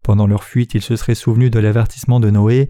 [0.03, 2.69] Pendant leur fuite, ils se seraient souvenus de l'avertissement de Noé.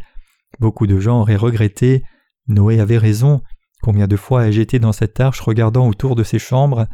[0.61, 2.03] Beaucoup de gens auraient regretté.
[2.47, 3.41] Noé avait raison.
[3.81, 6.88] Combien de fois ai-je été dans cette arche regardant autour de ces chambres?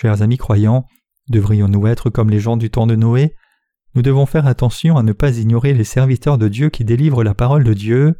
[0.00, 0.86] Chers amis croyants,
[1.28, 3.34] devrions-nous être comme les gens du temps de Noé?
[3.96, 7.34] Nous devons faire attention à ne pas ignorer les serviteurs de Dieu qui délivrent la
[7.34, 8.14] parole de Dieu.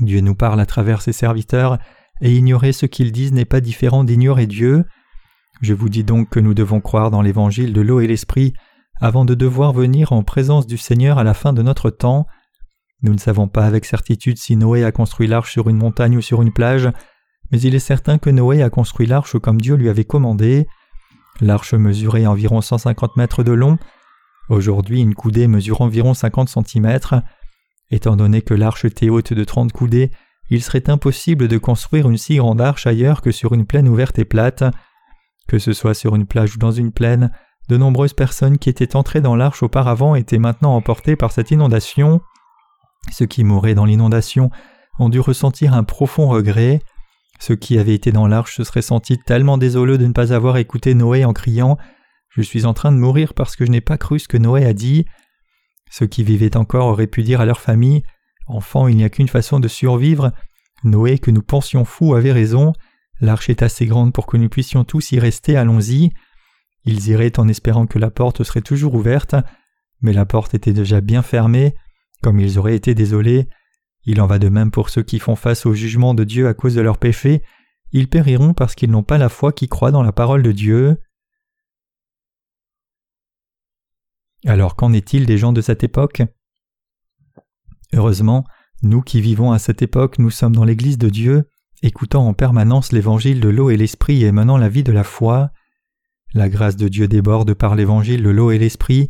[0.00, 1.78] Dieu nous parle à travers ses serviteurs,
[2.20, 4.84] et ignorer ce qu'ils disent n'est pas différent d'ignorer Dieu.
[5.60, 8.52] Je vous dis donc que nous devons croire dans l'évangile de l'eau et l'esprit
[9.00, 12.26] avant de devoir venir en présence du Seigneur à la fin de notre temps.
[13.02, 16.22] Nous ne savons pas avec certitude si Noé a construit l'arche sur une montagne ou
[16.22, 16.90] sur une plage,
[17.50, 20.66] mais il est certain que Noé a construit l'arche comme Dieu lui avait commandé.
[21.40, 23.78] L'arche mesurait environ 150 mètres de long.
[24.48, 27.14] Aujourd'hui, une coudée mesure environ 50 centimètres.
[27.90, 30.10] Étant donné que l'arche était haute de trente coudées,
[30.50, 34.18] il serait impossible de construire une si grande arche ailleurs que sur une plaine ouverte
[34.18, 34.64] et plate.
[35.48, 37.30] Que ce soit sur une plage ou dans une plaine,
[37.68, 42.20] de nombreuses personnes qui étaient entrées dans l'arche auparavant étaient maintenant emportées par cette inondation.
[43.12, 44.50] Ceux qui mouraient dans l'inondation
[44.98, 46.80] ont dû ressentir un profond regret.
[47.38, 50.56] Ceux qui avaient été dans l'arche se seraient sentis tellement désolés de ne pas avoir
[50.56, 51.78] écouté Noé en criant
[52.30, 54.64] Je suis en train de mourir parce que je n'ai pas cru ce que Noé
[54.64, 55.06] a dit.
[55.90, 58.02] Ceux qui vivaient encore auraient pu dire à leur famille
[58.46, 60.32] Enfant, il n'y a qu'une façon de survivre.
[60.84, 62.72] Noé, que nous pensions fou, avait raison.
[63.20, 66.10] L'arche est assez grande pour que nous puissions tous y rester, allons-y.
[66.84, 69.34] Ils iraient en espérant que la porte serait toujours ouverte,
[70.00, 71.74] mais la porte était déjà bien fermée,
[72.22, 73.48] comme ils auraient été désolés.
[74.06, 76.54] Il en va de même pour ceux qui font face au jugement de Dieu à
[76.54, 77.42] cause de leurs péchés.
[77.92, 80.96] Ils périront parce qu'ils n'ont pas la foi qui croit dans la parole de Dieu.
[84.46, 86.22] Alors qu'en est-il des gens de cette époque?
[87.92, 88.44] Heureusement,
[88.82, 91.48] nous qui vivons à cette époque, nous sommes dans l'Église de Dieu,
[91.82, 95.50] écoutant en permanence l'évangile de l'eau et l'esprit et menant la vie de la foi.
[96.32, 99.08] La grâce de Dieu déborde par l'évangile de l'eau et l'esprit.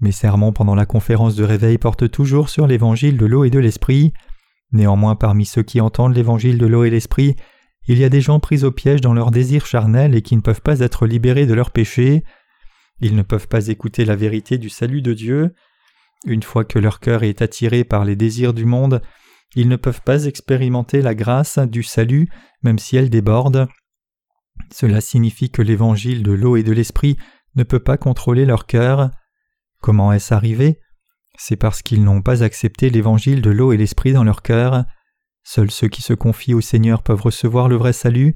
[0.00, 3.58] Mes sermons pendant la conférence de réveil portent toujours sur l'évangile de l'eau et de
[3.58, 4.12] l'esprit.
[4.72, 7.36] Néanmoins, parmi ceux qui entendent l'évangile de l'eau et l'esprit,
[7.88, 10.42] il y a des gens pris au piège dans leurs désirs charnels et qui ne
[10.42, 12.22] peuvent pas être libérés de leurs péchés.
[13.00, 15.54] Ils ne peuvent pas écouter la vérité du salut de Dieu.
[16.26, 19.00] Une fois que leur cœur est attiré par les désirs du monde,
[19.54, 22.28] ils ne peuvent pas expérimenter la grâce du salut,
[22.62, 23.68] même si elle déborde.
[24.70, 27.16] Cela signifie que l'évangile de l'eau et de l'esprit
[27.56, 29.10] ne peut pas contrôler leur cœur.
[29.80, 30.80] Comment est-ce arrivé?
[31.38, 34.84] C'est parce qu'ils n'ont pas accepté l'évangile de l'eau et l'esprit dans leur cœur.
[35.44, 38.34] Seuls ceux qui se confient au Seigneur peuvent recevoir le vrai salut.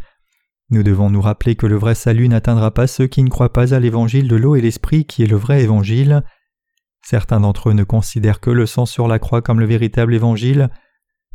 [0.70, 3.74] Nous devons nous rappeler que le vrai salut n'atteindra pas ceux qui ne croient pas
[3.74, 6.22] à l'évangile de l'eau et l'esprit qui est le vrai évangile.
[7.04, 10.70] Certains d'entre eux ne considèrent que le sang sur la croix comme le véritable évangile.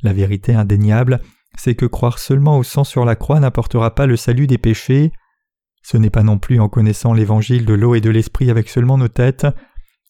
[0.02, 1.20] La vérité indéniable,
[1.58, 5.12] c'est que croire seulement au sang sur la croix n'apportera pas le salut des péchés.
[5.84, 8.98] Ce n'est pas non plus en connaissant l'évangile de l'eau et de l'esprit avec seulement
[8.98, 9.46] nos têtes.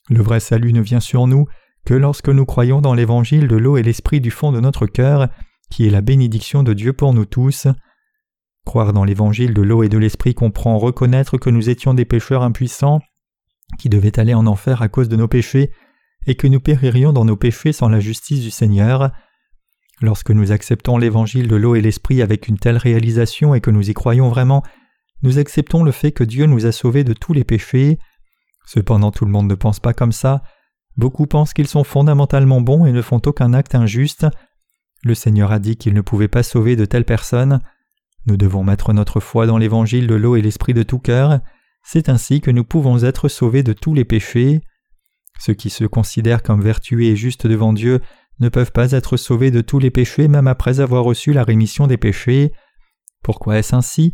[0.10, 1.46] Le vrai salut ne vient sur nous
[1.86, 5.30] que lorsque nous croyons dans l'évangile de l'eau et l'esprit du fond de notre cœur,
[5.70, 7.68] qui est la bénédiction de Dieu pour nous tous.
[8.66, 12.44] Croire dans l'évangile de l'eau et de l'esprit comprend reconnaître que nous étions des pécheurs
[12.44, 13.00] impuissants,
[13.80, 15.72] qui devaient aller en enfer à cause de nos péchés,
[16.26, 19.12] et que nous péririons dans nos péchés sans la justice du Seigneur.
[20.02, 23.90] Lorsque nous acceptons l'évangile de l'eau et l'esprit avec une telle réalisation et que nous
[23.90, 24.64] y croyons vraiment,
[25.24, 27.98] nous acceptons le fait que Dieu nous a sauvés de tous les péchés.
[28.68, 30.44] Cependant tout le monde ne pense pas comme ça.
[30.98, 34.28] Beaucoup pensent qu'ils sont fondamentalement bons et ne font aucun acte injuste.
[35.04, 37.62] Le Seigneur a dit qu'il ne pouvait pas sauver de telles personnes.
[38.26, 41.40] Nous devons mettre notre foi dans l'évangile de l'eau et l'esprit de tout cœur.
[41.82, 44.60] C'est ainsi que nous pouvons être sauvés de tous les péchés.
[45.40, 48.02] Ceux qui se considèrent comme vertueux et justes devant Dieu
[48.42, 51.88] ne peuvent pas être sauvés de tous les péchés même après avoir reçu la rémission
[51.88, 52.52] des péchés.
[53.24, 54.14] Pourquoi est-ce ainsi?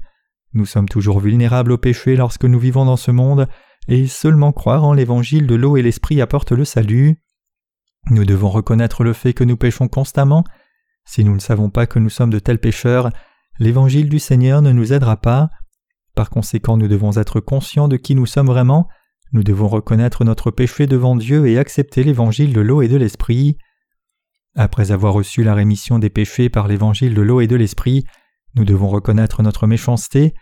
[0.54, 3.48] Nous sommes toujours vulnérables au péché lorsque nous vivons dans ce monde,
[3.88, 7.20] et seulement croire en l'évangile de l'eau et l'esprit apporte le salut.
[8.10, 10.44] Nous devons reconnaître le fait que nous péchons constamment.
[11.06, 13.10] Si nous ne savons pas que nous sommes de tels pécheurs,
[13.60, 15.50] l'évangile du Seigneur ne nous aidera pas.
[16.16, 18.88] Par conséquent, nous devons être conscients de qui nous sommes vraiment,
[19.32, 23.58] nous devons reconnaître notre péché devant Dieu et accepter l'évangile de l'eau et de l'esprit.
[24.56, 28.06] Après avoir reçu la rémission des péchés par l'évangile de l'eau et de l'esprit,
[28.56, 30.36] nous devons reconnaître notre méchanceté.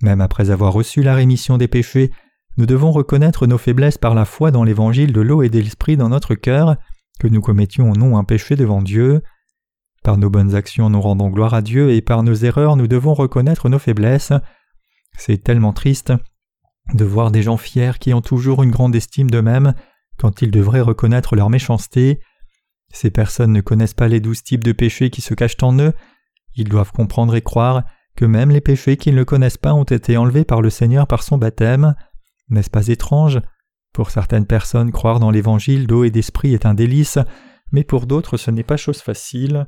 [0.00, 2.10] Même après avoir reçu la rémission des péchés,
[2.56, 5.96] nous devons reconnaître nos faiblesses par la foi dans l'évangile de l'eau et de l'esprit
[5.96, 6.76] dans notre cœur,
[7.18, 9.22] que nous commettions ou non un péché devant Dieu.
[10.02, 13.14] Par nos bonnes actions nous rendons gloire à Dieu et par nos erreurs nous devons
[13.14, 14.32] reconnaître nos faiblesses.
[15.16, 16.12] C'est tellement triste
[16.94, 19.74] de voir des gens fiers qui ont toujours une grande estime d'eux-mêmes
[20.18, 22.20] quand ils devraient reconnaître leur méchanceté.
[22.92, 25.92] Ces personnes ne connaissent pas les douze types de péchés qui se cachent en eux.
[26.54, 27.84] Ils doivent comprendre et croire
[28.16, 31.22] que même les péchés qu'ils ne connaissent pas ont été enlevés par le Seigneur par
[31.22, 31.94] son baptême.
[32.50, 33.40] N'est-ce pas étrange?
[33.92, 37.18] Pour certaines personnes, croire dans l'évangile d'eau et d'esprit est un délice,
[37.72, 39.66] mais pour d'autres ce n'est pas chose facile.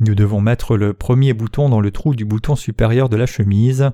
[0.00, 3.90] Nous devons mettre le premier bouton dans le trou du bouton supérieur de la chemise.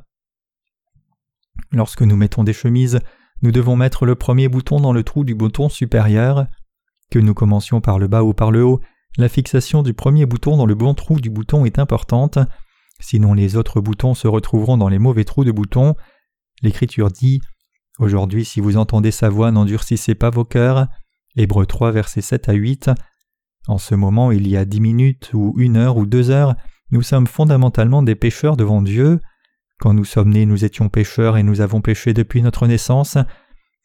[1.72, 3.00] Lorsque nous mettons des chemises,
[3.42, 6.46] nous devons mettre le premier bouton dans le trou du bouton supérieur.
[7.10, 8.80] Que nous commencions par le bas ou par le haut,
[9.16, 12.38] la fixation du premier bouton dans le bon trou du bouton est importante,
[13.00, 15.94] sinon les autres boutons se retrouveront dans les mauvais trous de boutons.
[16.64, 17.42] L'Écriture dit
[17.98, 20.88] Aujourd'hui, si vous entendez sa voix, n'endurcissez pas vos cœurs.
[21.36, 22.90] Hébreux 3, versets 7 à 8.
[23.68, 26.56] En ce moment, il y a dix minutes, ou une heure, ou deux heures,
[26.90, 29.20] nous sommes fondamentalement des pécheurs devant Dieu.
[29.78, 33.18] Quand nous sommes nés, nous étions pécheurs et nous avons péché depuis notre naissance.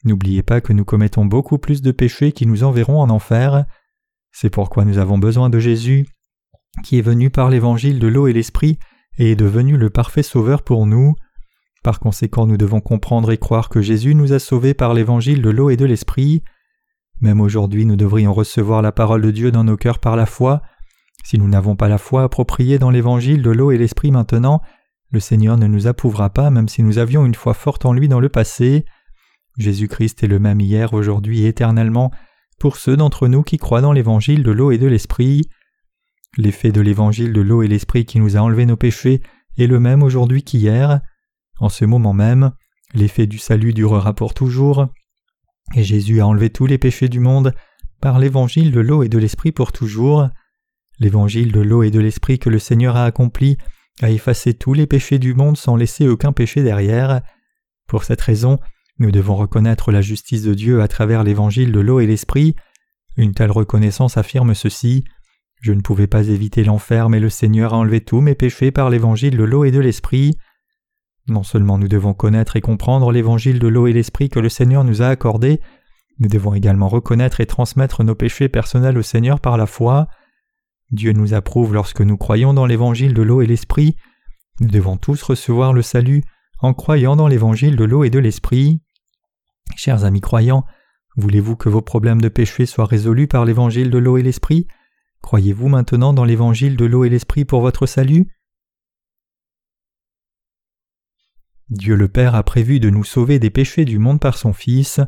[0.06, 3.66] N'oubliez pas que nous commettons beaucoup plus de péchés qui nous enverront en enfer.
[4.32, 6.08] C'est pourquoi nous avons besoin de Jésus,
[6.86, 8.80] qui est venu par l'évangile de l'eau et l'esprit
[9.18, 11.16] et est devenu le parfait sauveur pour nous.
[11.84, 15.50] Par conséquent, nous devons comprendre et croire que Jésus nous a sauvés par l'évangile de
[15.50, 16.44] l'eau et de l'esprit.
[17.22, 20.62] Même aujourd'hui, nous devrions recevoir la parole de Dieu dans nos cœurs par la foi.
[21.24, 24.62] Si nous n'avons pas la foi appropriée dans l'évangile de l'eau et l'esprit maintenant,
[25.12, 28.08] le Seigneur ne nous approuvera pas même si nous avions une foi forte en lui
[28.08, 28.86] dans le passé.
[29.58, 32.12] Jésus-Christ est le même hier, aujourd'hui et éternellement
[32.60, 35.50] pour ceux d'entre nous qui croient dans l'évangile de l'eau et de l'esprit.
[36.38, 39.22] L'effet de l'évangile de l'eau et l'esprit qui nous a enlevé nos péchés
[39.58, 41.02] est le même aujourd'hui qu'hier.
[41.60, 42.52] En ce moment même,
[42.94, 44.88] l'effet du salut durera pour toujours.
[45.76, 47.54] Et Jésus a enlevé tous les péchés du monde
[48.02, 50.30] par l'évangile de l'eau et de l'esprit pour toujours.
[51.00, 53.58] L'évangile de l'eau et de l'esprit que le Seigneur a accompli
[54.02, 57.22] a effacé tous les péchés du monde sans laisser aucun péché derrière.
[57.88, 58.60] Pour cette raison,
[58.98, 62.56] nous devons reconnaître la justice de Dieu à travers l'évangile de l'eau et l'esprit.
[63.18, 65.04] Une telle reconnaissance affirme ceci.
[65.62, 68.90] Je ne pouvais pas éviter l'enfer, mais le Seigneur a enlevé tous mes péchés par
[68.90, 70.38] l'évangile de l'eau et de l'esprit.
[71.28, 74.84] Non seulement nous devons connaître et comprendre l'évangile de l'eau et l'esprit que le Seigneur
[74.84, 75.60] nous a accordé,
[76.20, 80.08] nous devons également reconnaître et transmettre nos péchés personnels au Seigneur par la foi.
[80.92, 83.96] Dieu nous approuve lorsque nous croyons dans l'évangile de l'eau et l'esprit.
[84.60, 86.24] Nous devons tous recevoir le salut
[86.60, 88.82] en croyant dans l'évangile de l'eau et de l'esprit.
[89.78, 90.66] Chers amis croyants,
[91.16, 94.68] voulez-vous que vos problèmes de péché soient résolus par l'évangile de l'eau et l'esprit?
[95.22, 98.28] Croyez-vous maintenant dans l'évangile de l'eau et l'esprit pour votre salut?
[101.70, 105.00] Dieu le Père a prévu de nous sauver des péchés du monde par son Fils.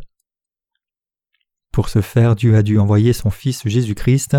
[1.72, 4.38] Pour ce faire, Dieu a dû envoyer son Fils Jésus-Christ.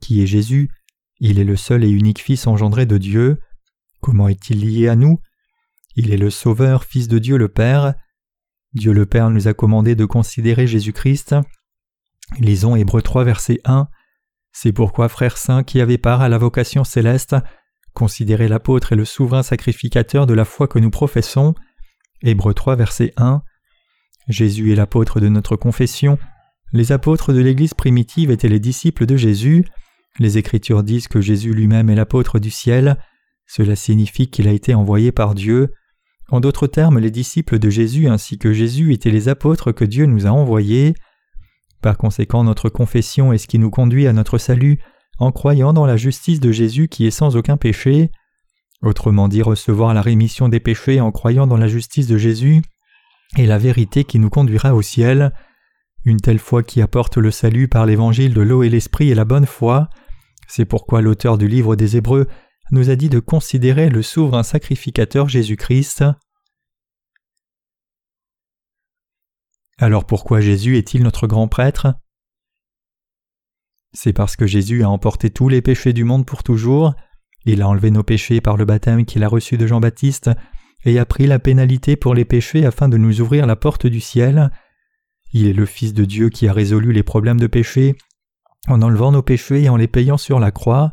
[0.00, 0.70] Qui est Jésus
[1.20, 3.38] Il est le seul et unique Fils engendré de Dieu.
[4.00, 5.20] Comment est-il lié à nous?
[5.94, 7.94] Il est le Sauveur, Fils de Dieu le Père.
[8.72, 11.36] Dieu le Père nous a commandé de considérer Jésus-Christ.
[12.40, 13.88] Lisons Hébreux 3 verset 1.
[14.50, 17.36] C'est pourquoi, frères saints qui avaient part à la vocation céleste,
[17.94, 21.54] Considérez l'apôtre et le souverain sacrificateur de la foi que nous professons.
[22.22, 23.42] Hébreux 3, verset 1.
[24.28, 26.18] Jésus est l'apôtre de notre confession.
[26.72, 29.64] Les apôtres de l'Église primitive étaient les disciples de Jésus.
[30.18, 32.98] Les Écritures disent que Jésus lui-même est l'apôtre du ciel.
[33.46, 35.72] Cela signifie qu'il a été envoyé par Dieu.
[36.30, 40.06] En d'autres termes, les disciples de Jésus ainsi que Jésus étaient les apôtres que Dieu
[40.06, 40.94] nous a envoyés.
[41.80, 44.80] Par conséquent, notre confession est ce qui nous conduit à notre salut
[45.18, 48.10] en croyant dans la justice de Jésus qui est sans aucun péché.
[48.82, 52.62] Autrement dit, recevoir la rémission des péchés en croyant dans la justice de Jésus
[53.36, 55.32] est la vérité qui nous conduira au ciel.
[56.04, 59.24] Une telle foi qui apporte le salut par l'évangile de l'eau et l'esprit est la
[59.24, 59.88] bonne foi.
[60.46, 62.28] C'est pourquoi l'auteur du livre des Hébreux
[62.70, 66.04] nous a dit de considérer le souverain sacrificateur Jésus-Christ.
[69.78, 71.94] Alors pourquoi Jésus est-il notre grand prêtre?
[73.94, 76.94] C'est parce que Jésus a emporté tous les péchés du monde pour toujours.
[77.46, 80.30] Il a enlevé nos péchés par le baptême qu'il a reçu de Jean-Baptiste
[80.84, 84.00] et a pris la pénalité pour les péchés afin de nous ouvrir la porte du
[84.00, 84.50] ciel.
[85.32, 87.96] Il est le Fils de Dieu qui a résolu les problèmes de péché
[88.66, 90.92] en enlevant nos péchés et en les payant sur la croix.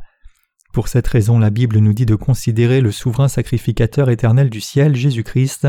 [0.72, 4.96] Pour cette raison, la Bible nous dit de considérer le souverain sacrificateur éternel du ciel,
[4.96, 5.68] Jésus-Christ.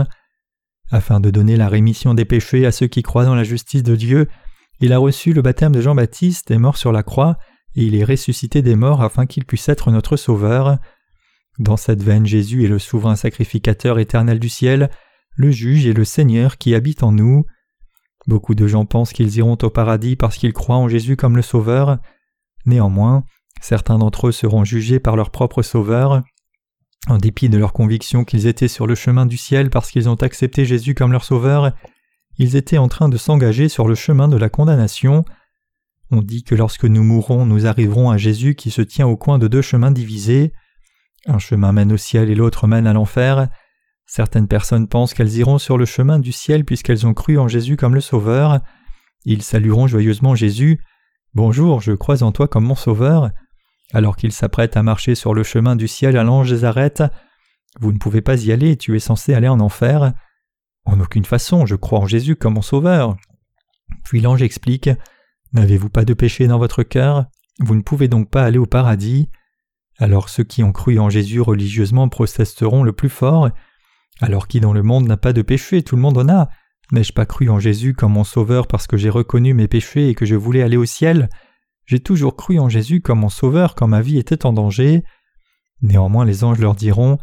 [0.90, 3.96] Afin de donner la rémission des péchés à ceux qui croient dans la justice de
[3.96, 4.28] Dieu,
[4.82, 7.38] il a reçu le baptême de Jean-Baptiste, est mort sur la croix,
[7.76, 10.78] et il est ressuscité des morts afin qu'il puisse être notre Sauveur.
[11.60, 14.90] Dans cette veine, Jésus est le souverain sacrificateur éternel du ciel,
[15.36, 17.44] le juge et le Seigneur qui habite en nous.
[18.26, 21.42] Beaucoup de gens pensent qu'ils iront au paradis parce qu'ils croient en Jésus comme le
[21.42, 21.98] Sauveur.
[22.66, 23.22] Néanmoins,
[23.60, 26.22] certains d'entre eux seront jugés par leur propre Sauveur.
[27.06, 30.16] En dépit de leur conviction qu'ils étaient sur le chemin du ciel parce qu'ils ont
[30.16, 31.72] accepté Jésus comme leur Sauveur,
[32.42, 35.24] ils étaient en train de s'engager sur le chemin de la condamnation.
[36.11, 39.38] On dit que lorsque nous mourrons, nous arriverons à Jésus qui se tient au coin
[39.38, 40.52] de deux chemins divisés.
[41.26, 43.48] Un chemin mène au ciel et l'autre mène à l'enfer.
[44.07, 47.76] Certaines personnes pensent qu'elles iront sur le chemin du ciel puisqu'elles ont cru en Jésus
[47.76, 48.59] comme le Sauveur.
[49.24, 50.81] Ils salueront joyeusement Jésus.
[51.35, 53.31] Bonjour, je crois en toi comme mon Sauveur.
[53.92, 57.05] Alors qu'ils s'apprêtent à marcher sur le chemin du ciel, à l'ange les arrête.
[57.81, 60.12] Vous ne pouvez pas y aller, tu es censé aller en enfer.
[60.84, 63.16] En aucune façon, je crois en Jésus comme mon Sauveur.
[64.04, 64.90] Puis l'ange explique
[65.52, 67.26] N'avez-vous pas de péché dans votre cœur?
[67.60, 69.28] Vous ne pouvez donc pas aller au paradis.
[69.98, 73.50] Alors ceux qui ont cru en Jésus religieusement protesteront le plus fort.
[74.20, 76.48] Alors qui dans le monde n'a pas de péché Tout le monde en a.
[76.90, 80.14] N'ai-je pas cru en Jésus comme mon Sauveur parce que j'ai reconnu mes péchés et
[80.14, 81.28] que je voulais aller au ciel?
[81.86, 85.04] J'ai toujours cru en Jésus comme mon Sauveur quand ma vie était en danger.
[85.82, 87.18] Néanmoins les anges leur diront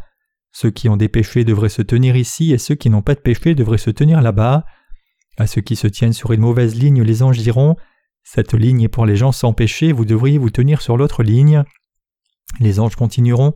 [0.52, 3.20] Ceux qui ont des péchés devraient se tenir ici et ceux qui n'ont pas de
[3.20, 4.64] péché devraient se tenir là-bas.
[5.38, 7.76] À ceux qui se tiennent sur une mauvaise ligne, les anges diront
[8.24, 11.64] Cette ligne est pour les gens sans péché, vous devriez vous tenir sur l'autre ligne.
[12.58, 13.54] Les anges continueront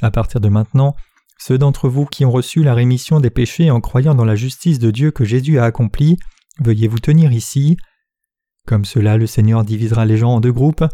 [0.00, 0.94] À partir de maintenant,
[1.38, 4.78] ceux d'entre vous qui ont reçu la rémission des péchés en croyant dans la justice
[4.78, 6.16] de Dieu que Jésus a accomplie,
[6.60, 7.76] veuillez vous tenir ici.
[8.66, 10.84] Comme cela, le Seigneur divisera les gens en deux groupes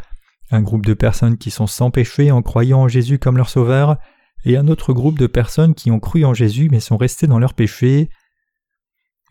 [0.51, 3.99] un groupe de personnes qui sont sans péché en croyant en Jésus comme leur sauveur,
[4.45, 7.39] et un autre groupe de personnes qui ont cru en Jésus mais sont restées dans
[7.39, 8.11] leur péché.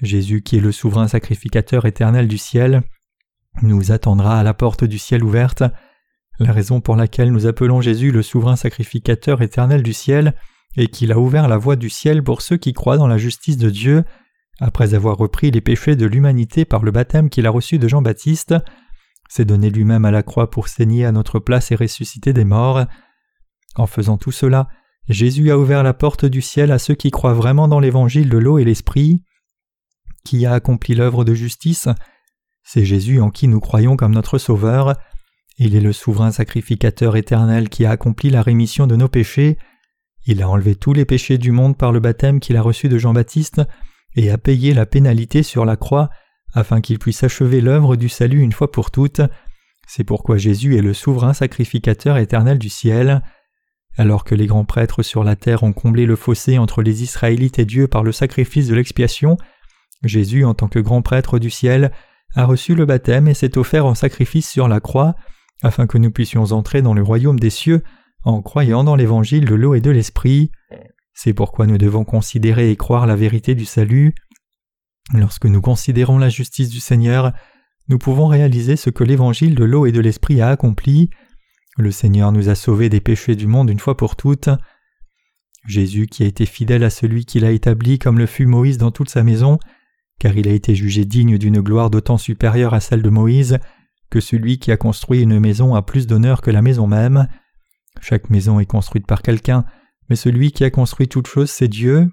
[0.02, 2.84] Jésus, qui est le souverain sacrificateur éternel du ciel,
[3.64, 5.64] nous attendra à la porte du ciel ouverte.
[6.40, 10.34] La raison pour laquelle nous appelons Jésus le souverain sacrificateur éternel du ciel
[10.76, 13.58] est qu'il a ouvert la voie du ciel pour ceux qui croient dans la justice
[13.58, 14.04] de Dieu,
[14.60, 18.56] après avoir repris les péchés de l'humanité par le baptême qu'il a reçu de Jean-Baptiste,
[19.30, 22.86] s'est donné lui-même à la croix pour saigner à notre place et ressusciter des morts.
[23.76, 24.68] En faisant tout cela,
[25.10, 28.38] Jésus a ouvert la porte du ciel à ceux qui croient vraiment dans l'évangile de
[28.38, 29.24] l'eau et l'esprit.
[30.26, 31.88] Qui a accompli l'œuvre de justice
[32.64, 34.96] C'est Jésus en qui nous croyons comme notre Sauveur.
[35.58, 39.58] Il est le souverain sacrificateur éternel qui a accompli la rémission de nos péchés.
[40.26, 42.98] Il a enlevé tous les péchés du monde par le baptême qu'il a reçu de
[42.98, 43.62] Jean-Baptiste
[44.16, 46.10] et a payé la pénalité sur la croix
[46.54, 49.22] afin qu'il puisse achever l'œuvre du salut une fois pour toutes.
[49.88, 53.22] C'est pourquoi Jésus est le souverain sacrificateur éternel du ciel.
[53.98, 57.60] Alors que les grands prêtres sur la terre ont comblé le fossé entre les Israélites
[57.60, 59.38] et Dieu par le sacrifice de l'expiation,
[60.04, 61.92] Jésus, en tant que grand prêtre du ciel,
[62.36, 65.16] a reçu le baptême et s'est offert en sacrifice sur la croix,
[65.64, 67.82] afin que nous puissions entrer dans le royaume des cieux
[68.24, 70.52] en croyant dans l'évangile de l'eau et de l'esprit.
[71.14, 74.14] C'est pourquoi nous devons considérer et croire la vérité du salut.
[75.14, 77.32] Lorsque nous considérons la justice du Seigneur,
[77.88, 81.10] nous pouvons réaliser ce que l'évangile de l'eau et de l'esprit a accompli.
[81.78, 84.50] Le Seigneur nous a sauvés des péchés du monde une fois pour toutes.
[85.68, 88.90] Jésus qui a été fidèle à celui qu'il a établi comme le fut Moïse dans
[88.90, 89.60] toute sa maison,
[90.20, 93.60] car il a été jugé digne d'une gloire d'autant supérieure à celle de Moïse,
[94.10, 97.28] que celui qui a construit une maison a plus d'honneur que la maison même.
[98.02, 99.66] Chaque maison est construite par quelqu'un,
[100.10, 102.10] mais celui qui a construit toute chose, c'est Dieu.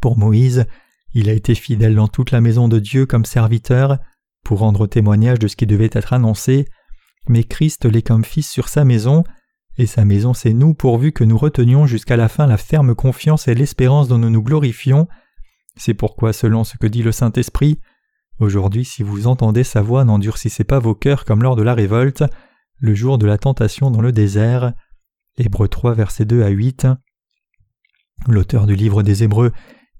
[0.00, 0.66] Pour Moïse,
[1.14, 3.98] il a été fidèle dans toute la maison de Dieu comme serviteur,
[4.44, 6.66] pour rendre témoignage de ce qui devait être annoncé,
[7.28, 9.24] mais Christ l'est comme fils sur sa maison,
[9.76, 13.48] et sa maison c'est nous pourvu que nous retenions jusqu'à la fin la ferme confiance
[13.48, 15.08] et l'espérance dont nous nous glorifions.
[15.76, 17.78] C'est pourquoi, selon ce que dit le Saint-Esprit,
[18.40, 22.24] aujourd'hui si vous entendez sa voix, n'endurcissez pas vos cœurs comme lors de la révolte,
[22.78, 24.72] le jour de la tentation dans le désert.
[25.36, 26.88] Hébreux 3, versets 2 à 8.
[28.26, 29.52] L'auteur du livre des Hébreux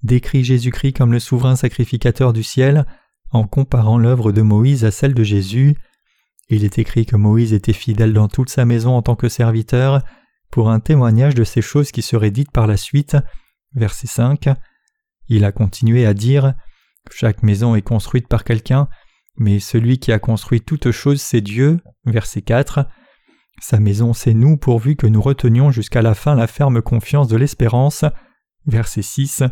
[0.02, 2.84] décrit Jésus-Christ comme le souverain sacrificateur du ciel
[3.30, 5.76] en comparant l'œuvre de Moïse à celle de Jésus.
[6.50, 10.02] Il est écrit que Moïse était fidèle dans toute sa maison en tant que serviteur,
[10.50, 13.16] pour un témoignage de ces choses qui seraient dites par la suite.
[13.74, 14.48] Verset 5.
[15.28, 16.54] Il a continué à dire
[17.10, 18.88] Chaque maison est construite par quelqu'un,
[19.36, 21.80] mais celui qui a construit toute chose, c'est Dieu.
[22.06, 22.86] Verset 4.
[23.60, 27.36] Sa maison, c'est nous, pourvu que nous retenions jusqu'à la fin la ferme confiance de
[27.36, 28.04] l'espérance.
[28.66, 29.42] Verset 6.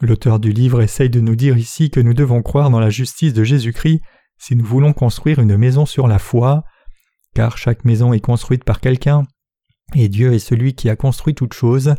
[0.00, 3.34] L'auteur du livre essaye de nous dire ici que nous devons croire dans la justice
[3.34, 4.00] de Jésus-Christ
[4.38, 6.64] si nous voulons construire une maison sur la foi,
[7.34, 9.24] car chaque maison est construite par quelqu'un,
[9.94, 11.94] et Dieu est celui qui a construit toute chose.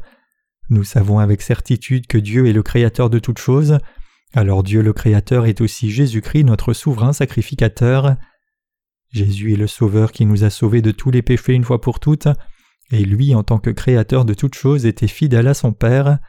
[0.70, 3.80] Nous savons avec certitude que Dieu est le Créateur de toutes choses,
[4.34, 8.16] alors Dieu le Créateur est aussi Jésus-Christ notre souverain sacrificateur.
[9.12, 12.00] Jésus est le Sauveur qui nous a sauvés de tous les péchés une fois pour
[12.00, 12.28] toutes,
[12.92, 16.20] et lui en tant que Créateur de toutes choses était fidèle à son Père.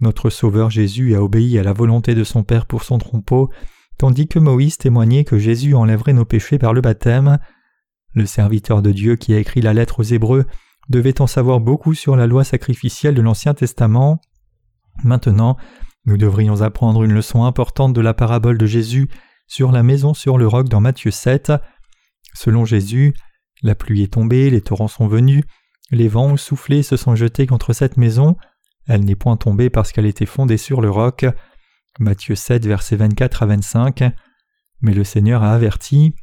[0.00, 3.50] Notre Sauveur Jésus a obéi à la volonté de son Père pour son trompeau,
[4.02, 7.38] tandis que Moïse témoignait que Jésus enlèverait nos péchés par le baptême.
[8.14, 10.44] Le serviteur de Dieu qui a écrit la lettre aux Hébreux
[10.88, 14.20] devait en savoir beaucoup sur la loi sacrificielle de l'Ancien Testament.
[15.04, 15.56] Maintenant,
[16.04, 19.08] nous devrions apprendre une leçon importante de la parabole de Jésus
[19.46, 21.52] sur la maison sur le roc dans Matthieu 7.
[22.34, 23.14] Selon Jésus,
[23.62, 25.44] la pluie est tombée, les torrents sont venus,
[25.92, 28.36] les vents ont soufflé se sont jetés contre cette maison,
[28.88, 31.24] elle n'est point tombée parce qu'elle était fondée sur le roc.
[31.98, 34.02] Matthieu 7, versets 24 à 25.
[34.80, 36.14] Mais le Seigneur a averti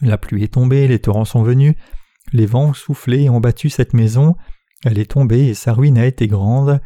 [0.00, 1.74] La pluie est tombée, les torrents sont venus,
[2.32, 4.36] les vents ont soufflé et ont battu cette maison,
[4.84, 6.80] elle est tombée et sa ruine a été grande.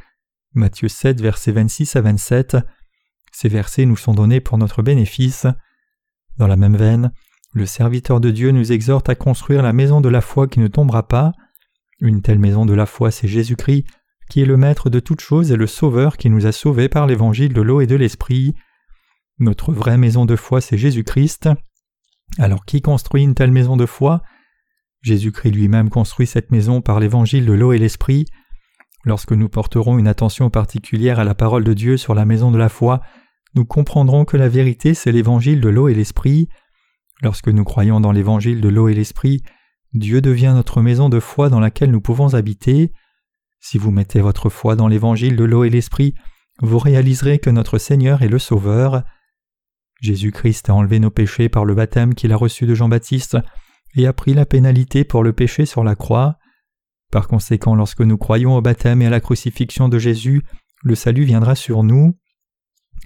[0.54, 2.56] Matthieu 7, versets 26 à 27.
[3.32, 5.46] Ces versets nous sont donnés pour notre bénéfice.
[6.36, 7.12] Dans la même veine,
[7.52, 10.68] le serviteur de Dieu nous exhorte à construire la maison de la foi qui ne
[10.68, 11.32] tombera pas.
[12.00, 13.84] Une telle maison de la foi, c'est Jésus-Christ,
[14.30, 17.06] qui est le Maître de toutes choses et le Sauveur qui nous a sauvés par
[17.06, 18.54] l'évangile de l'eau et de l'Esprit.
[19.38, 21.50] Notre vraie maison de foi, c'est Jésus-Christ.
[22.38, 24.22] Alors qui construit une telle maison de foi?
[25.02, 28.24] Jésus-Christ lui-même construit cette maison par l'évangile de l'eau et l'Esprit.
[29.04, 32.58] Lorsque nous porterons une attention particulière à la parole de Dieu sur la maison de
[32.58, 33.00] la foi,
[33.54, 36.48] nous comprendrons que la vérité c'est l'évangile de l'eau et l'Esprit.
[37.22, 39.42] Lorsque nous croyons dans l'évangile de l'eau et l'esprit,
[39.92, 42.92] Dieu devient notre maison de foi dans laquelle nous pouvons habiter.
[43.60, 46.14] Si vous mettez votre foi dans l'évangile de l'eau et l'esprit,
[46.62, 49.04] vous réaliserez que notre Seigneur est le Sauveur.
[50.00, 53.38] Jésus-Christ a enlevé nos péchés par le baptême qu'il a reçu de Jean-Baptiste
[53.94, 56.38] et a pris la pénalité pour le péché sur la croix.
[57.12, 60.42] Par conséquent, lorsque nous croyons au baptême et à la crucifixion de Jésus,
[60.82, 62.16] le salut viendra sur nous.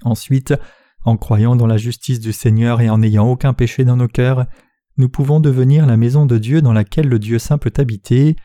[0.03, 0.53] Ensuite,
[1.03, 4.45] en croyant dans la justice du Seigneur et en n'ayant aucun péché dans nos cœurs,
[4.97, 8.35] nous pouvons devenir la maison de Dieu dans laquelle le Dieu saint peut habiter.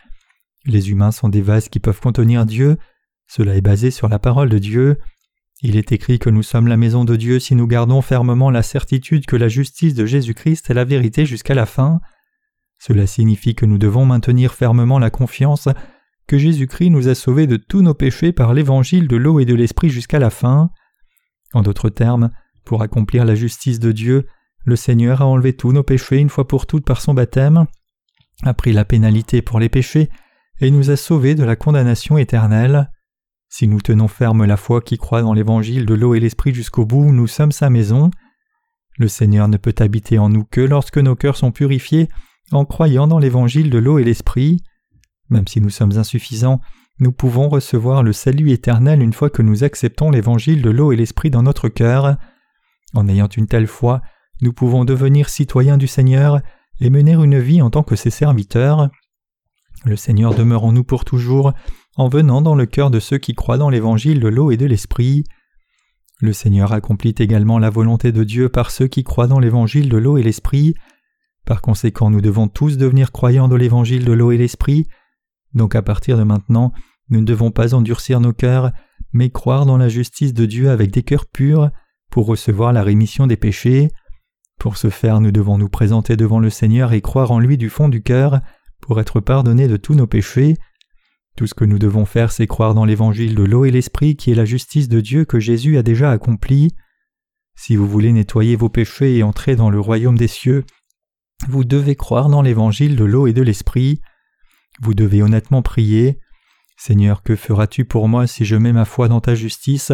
[0.66, 2.76] Les humains sont des vases qui peuvent contenir Dieu,
[3.30, 4.98] cela est basé sur la parole de Dieu.
[5.62, 8.64] Il est écrit que nous sommes la maison de Dieu si nous gardons fermement la
[8.64, 12.00] certitude que la justice de Jésus-Christ est la vérité jusqu'à la fin.
[12.80, 15.68] Cela signifie que nous devons maintenir fermement la confiance
[16.26, 19.54] que Jésus-Christ nous a sauvés de tous nos péchés par l'évangile de l'eau et de
[19.54, 20.70] l'esprit jusqu'à la fin.
[21.52, 22.30] En d'autres termes,
[22.64, 24.26] pour accomplir la justice de Dieu,
[24.64, 27.66] le Seigneur a enlevé tous nos péchés une fois pour toutes par son baptême,
[28.42, 30.11] a pris la pénalité pour les péchés,
[30.61, 32.90] et nous a sauvés de la condamnation éternelle.
[33.48, 36.84] Si nous tenons ferme la foi qui croit dans l'évangile de l'eau et l'esprit jusqu'au
[36.84, 38.11] bout, nous sommes sa maison.
[38.98, 42.08] Le Seigneur ne peut habiter en nous que lorsque nos cœurs sont purifiés
[42.52, 44.62] en croyant dans l'évangile de l'eau et l'esprit.
[45.30, 46.61] Même si nous sommes insuffisants,
[46.98, 50.96] nous pouvons recevoir le salut éternel une fois que nous acceptons l'évangile de l'eau et
[50.96, 52.16] l'esprit dans notre cœur.
[52.92, 54.02] En ayant une telle foi,
[54.42, 56.40] nous pouvons devenir citoyens du Seigneur
[56.80, 58.90] et mener une vie en tant que ses serviteurs.
[59.85, 61.53] Le Seigneur demeure en nous pour toujours,
[61.97, 64.66] en venant dans le cœur de ceux qui croient dans l'évangile de l'eau et de
[64.66, 65.24] l'esprit.
[66.20, 69.97] Le Seigneur accomplit également la volonté de Dieu par ceux qui croient dans l'évangile de
[69.97, 70.74] l'eau et l'esprit.
[71.47, 74.87] Par conséquent, nous devons tous devenir croyants dans l'évangile de l'eau et l'esprit.
[75.55, 76.72] Donc à partir de maintenant,
[77.09, 78.70] nous ne devons pas endurcir nos cœurs,
[79.12, 81.70] mais croire dans la justice de Dieu avec des cœurs purs,
[82.11, 83.89] pour recevoir la rémission des péchés.
[84.59, 87.70] Pour ce faire, nous devons nous présenter devant le Seigneur et croire en lui du
[87.70, 88.41] fond du cœur,
[88.81, 90.57] pour être pardonnés de tous nos péchés.
[91.37, 94.31] Tout ce que nous devons faire, c'est croire dans l'évangile de l'eau et l'esprit qui
[94.31, 96.74] est la justice de Dieu que Jésus a déjà accomplie.
[97.57, 100.64] Si vous voulez nettoyer vos péchés et entrer dans le royaume des cieux,
[101.49, 104.01] vous devez croire dans l'évangile de l'eau et de l'esprit.
[104.81, 106.18] Vous devez honnêtement prier.
[106.76, 109.93] Seigneur, que feras-tu pour moi si je mets ma foi dans ta justice?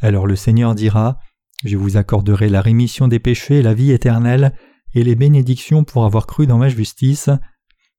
[0.00, 1.18] Alors le Seigneur dira
[1.64, 4.52] je vous accorderai la rémission des péchés, la vie éternelle,
[4.94, 7.30] et les bénédictions pour avoir cru dans ma justice.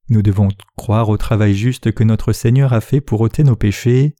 [0.10, 4.16] Nous devons croire au travail juste que notre Seigneur a fait pour ôter nos péchés.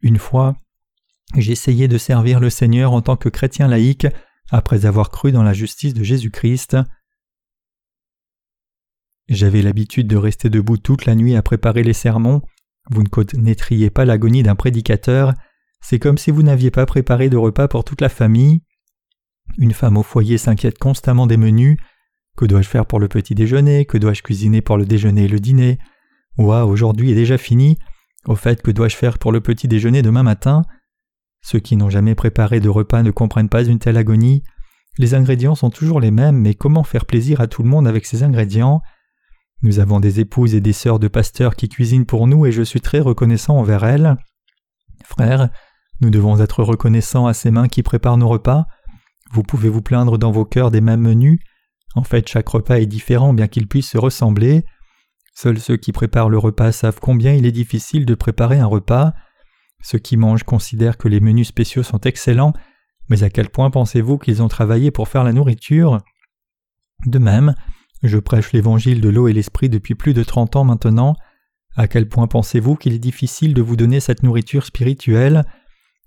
[0.00, 0.56] Une fois,
[1.36, 4.06] j'essayais de servir le Seigneur en tant que chrétien laïque
[4.50, 6.76] après avoir cru dans la justice de Jésus-Christ.
[9.28, 12.42] J'avais l'habitude de rester debout toute la nuit à préparer les sermons,
[12.90, 15.32] vous ne connaîtriez pas l'agonie d'un prédicateur,
[15.80, 18.62] c'est comme si vous n'aviez pas préparé de repas pour toute la famille.
[19.58, 21.76] Une femme au foyer s'inquiète constamment des menus,
[22.36, 23.84] Que dois-je faire pour le petit déjeuner?
[23.84, 25.78] Que dois-je cuisiner pour le déjeuner et le dîner?
[26.38, 27.78] Ouah, aujourd'hui est déjà fini.
[28.26, 30.62] Au fait, que dois-je faire pour le petit déjeuner demain matin?
[31.42, 34.42] Ceux qui n'ont jamais préparé de repas ne comprennent pas une telle agonie.
[34.98, 38.06] Les ingrédients sont toujours les mêmes, mais comment faire plaisir à tout le monde avec
[38.06, 38.80] ces ingrédients?
[39.62, 42.62] Nous avons des épouses et des sœurs de pasteurs qui cuisinent pour nous et je
[42.62, 44.16] suis très reconnaissant envers elles.
[45.04, 45.50] Frères,
[46.00, 48.66] nous devons être reconnaissants à ces mains qui préparent nos repas.
[49.32, 51.40] Vous pouvez vous plaindre dans vos cœurs des mêmes menus.
[51.94, 54.64] En fait, chaque repas est différent bien qu'il puisse se ressembler.
[55.34, 59.14] Seuls ceux qui préparent le repas savent combien il est difficile de préparer un repas.
[59.82, 62.52] Ceux qui mangent considèrent que les menus spéciaux sont excellents,
[63.08, 65.98] mais à quel point pensez-vous qu'ils ont travaillé pour faire la nourriture?
[67.06, 67.54] De même,
[68.02, 71.16] je prêche l'évangile de l'eau et l'esprit depuis plus de trente ans maintenant.
[71.74, 75.44] À quel point pensez-vous qu'il est difficile de vous donner cette nourriture spirituelle?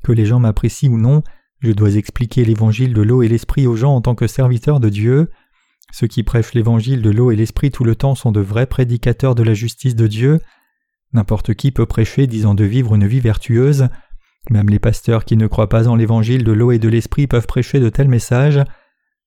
[0.03, 1.23] Que les gens m'apprécient ou non,
[1.66, 4.89] je dois expliquer l'évangile de l'eau et l'esprit aux gens en tant que serviteur de
[4.89, 5.32] Dieu.
[5.91, 9.34] Ceux qui prêchent l'évangile de l'eau et l'esprit tout le temps sont de vrais prédicateurs
[9.34, 10.39] de la justice de Dieu.
[11.13, 13.88] N'importe qui peut prêcher disant de vivre une vie vertueuse.
[14.51, 17.47] Même les pasteurs qui ne croient pas en l'évangile de l'eau et de l'esprit peuvent
[17.47, 18.61] prêcher de tels messages.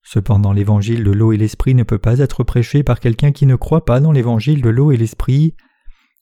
[0.05, 3.57] Cependant l'évangile de l'eau et l'esprit ne peut pas être prêché par quelqu'un qui ne
[3.57, 5.55] croit pas dans l'évangile de l'eau et l'esprit.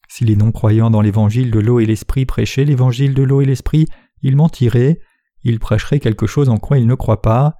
[0.09, 3.87] Si les non-croyants dans l'évangile de l'eau et l'esprit prêchaient l'évangile de l'eau et l'esprit,
[4.23, 5.01] ils mentiraient,
[5.47, 7.55] ils prêcheraient quelque chose en quoi ils ne croient pas.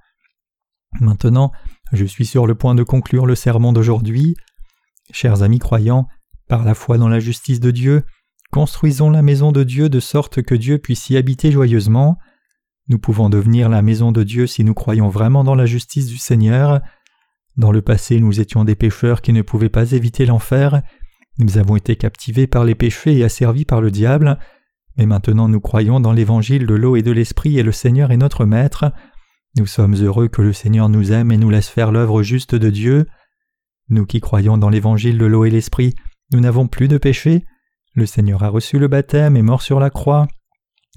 [0.99, 1.51] Maintenant,
[1.93, 4.35] je suis sur le point de conclure le sermon d'aujourd'hui.
[5.11, 6.07] Chers amis croyants,
[6.49, 8.03] par la foi dans la justice de Dieu,
[8.51, 12.17] construisons la maison de Dieu de sorte que Dieu puisse y habiter joyeusement.
[12.89, 16.17] Nous pouvons devenir la maison de Dieu si nous croyons vraiment dans la justice du
[16.17, 16.81] Seigneur.
[17.55, 20.81] Dans le passé, nous étions des pécheurs qui ne pouvaient pas éviter l'enfer.
[21.39, 24.39] Nous avons été captivés par les péchés et asservis par le diable.
[24.97, 28.17] Mais maintenant nous croyons dans l'évangile de l'eau et de l'esprit et le Seigneur est
[28.17, 28.91] notre Maître.
[29.55, 32.69] Nous sommes heureux que le Seigneur nous aime et nous laisse faire l'œuvre juste de
[32.69, 33.05] Dieu.
[33.89, 35.93] Nous qui croyons dans l'évangile de l'eau et l'esprit,
[36.31, 37.45] nous n'avons plus de péché.
[37.93, 40.27] Le Seigneur a reçu le baptême et mort sur la croix.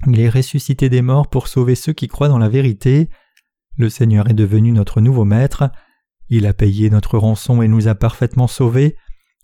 [0.07, 3.09] Il est ressuscité des morts pour sauver ceux qui croient dans la vérité.
[3.77, 5.71] Le Seigneur est devenu notre nouveau Maître.
[6.29, 8.95] Il a payé notre rançon et nous a parfaitement sauvés.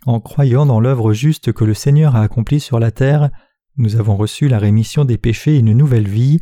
[0.05, 3.29] En croyant dans l'œuvre juste que le Seigneur a accomplie sur la terre,
[3.77, 6.41] nous avons reçu la rémission des péchés et une nouvelle vie.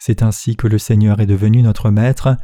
[0.00, 2.36] C'est ainsi que le Seigneur est devenu notre Maître.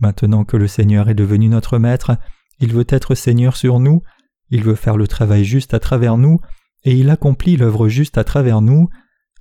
[0.00, 2.16] Maintenant que le Seigneur est devenu notre Maître,
[2.60, 4.02] il veut être Seigneur sur nous,
[4.50, 6.38] il veut faire le travail juste à travers nous,
[6.84, 8.88] et il accomplit l'œuvre juste à travers nous.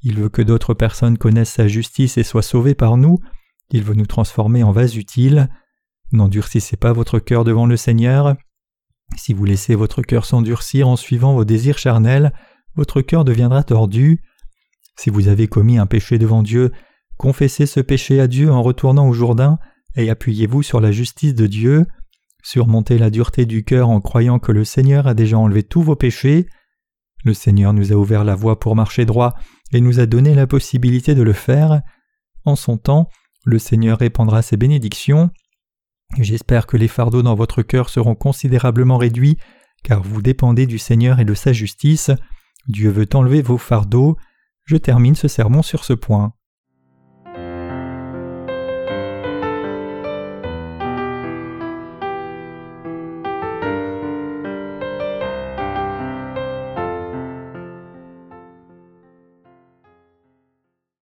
[0.02, 3.20] Il veut que d'autres personnes connaissent sa justice et soient sauvées par nous.
[3.70, 5.50] Il veut nous transformer en vases utiles.
[6.12, 8.36] N'endurcissez pas votre cœur devant le Seigneur.
[9.18, 12.34] Si vous laissez votre cœur s'endurcir en suivant vos désirs charnels,
[12.80, 14.22] votre cœur deviendra tordu.
[14.98, 16.72] Si vous avez commis un péché devant Dieu,
[17.20, 19.60] Confessez ce péché à Dieu en retournant au Jourdain
[19.98, 21.86] et appuyez-vous sur la justice de Dieu.
[22.44, 25.98] Surmontez la dureté du cœur en croyant que le Seigneur a déjà enlevé tous vos
[25.98, 26.48] péchés.
[27.26, 29.34] Le Seigneur nous a ouvert la voie pour marcher droit
[29.74, 31.82] et nous a donné la possibilité de le faire.
[32.46, 33.10] En son temps,
[33.44, 35.30] le Seigneur répandra ses bénédictions.
[36.18, 39.38] J'espère que les fardeaux dans votre cœur seront considérablement réduits,
[39.84, 42.12] car vous dépendez du Seigneur et de sa justice.
[42.70, 44.16] Dieu veut enlever vos fardeaux.
[44.64, 46.34] Je termine ce sermon sur ce point.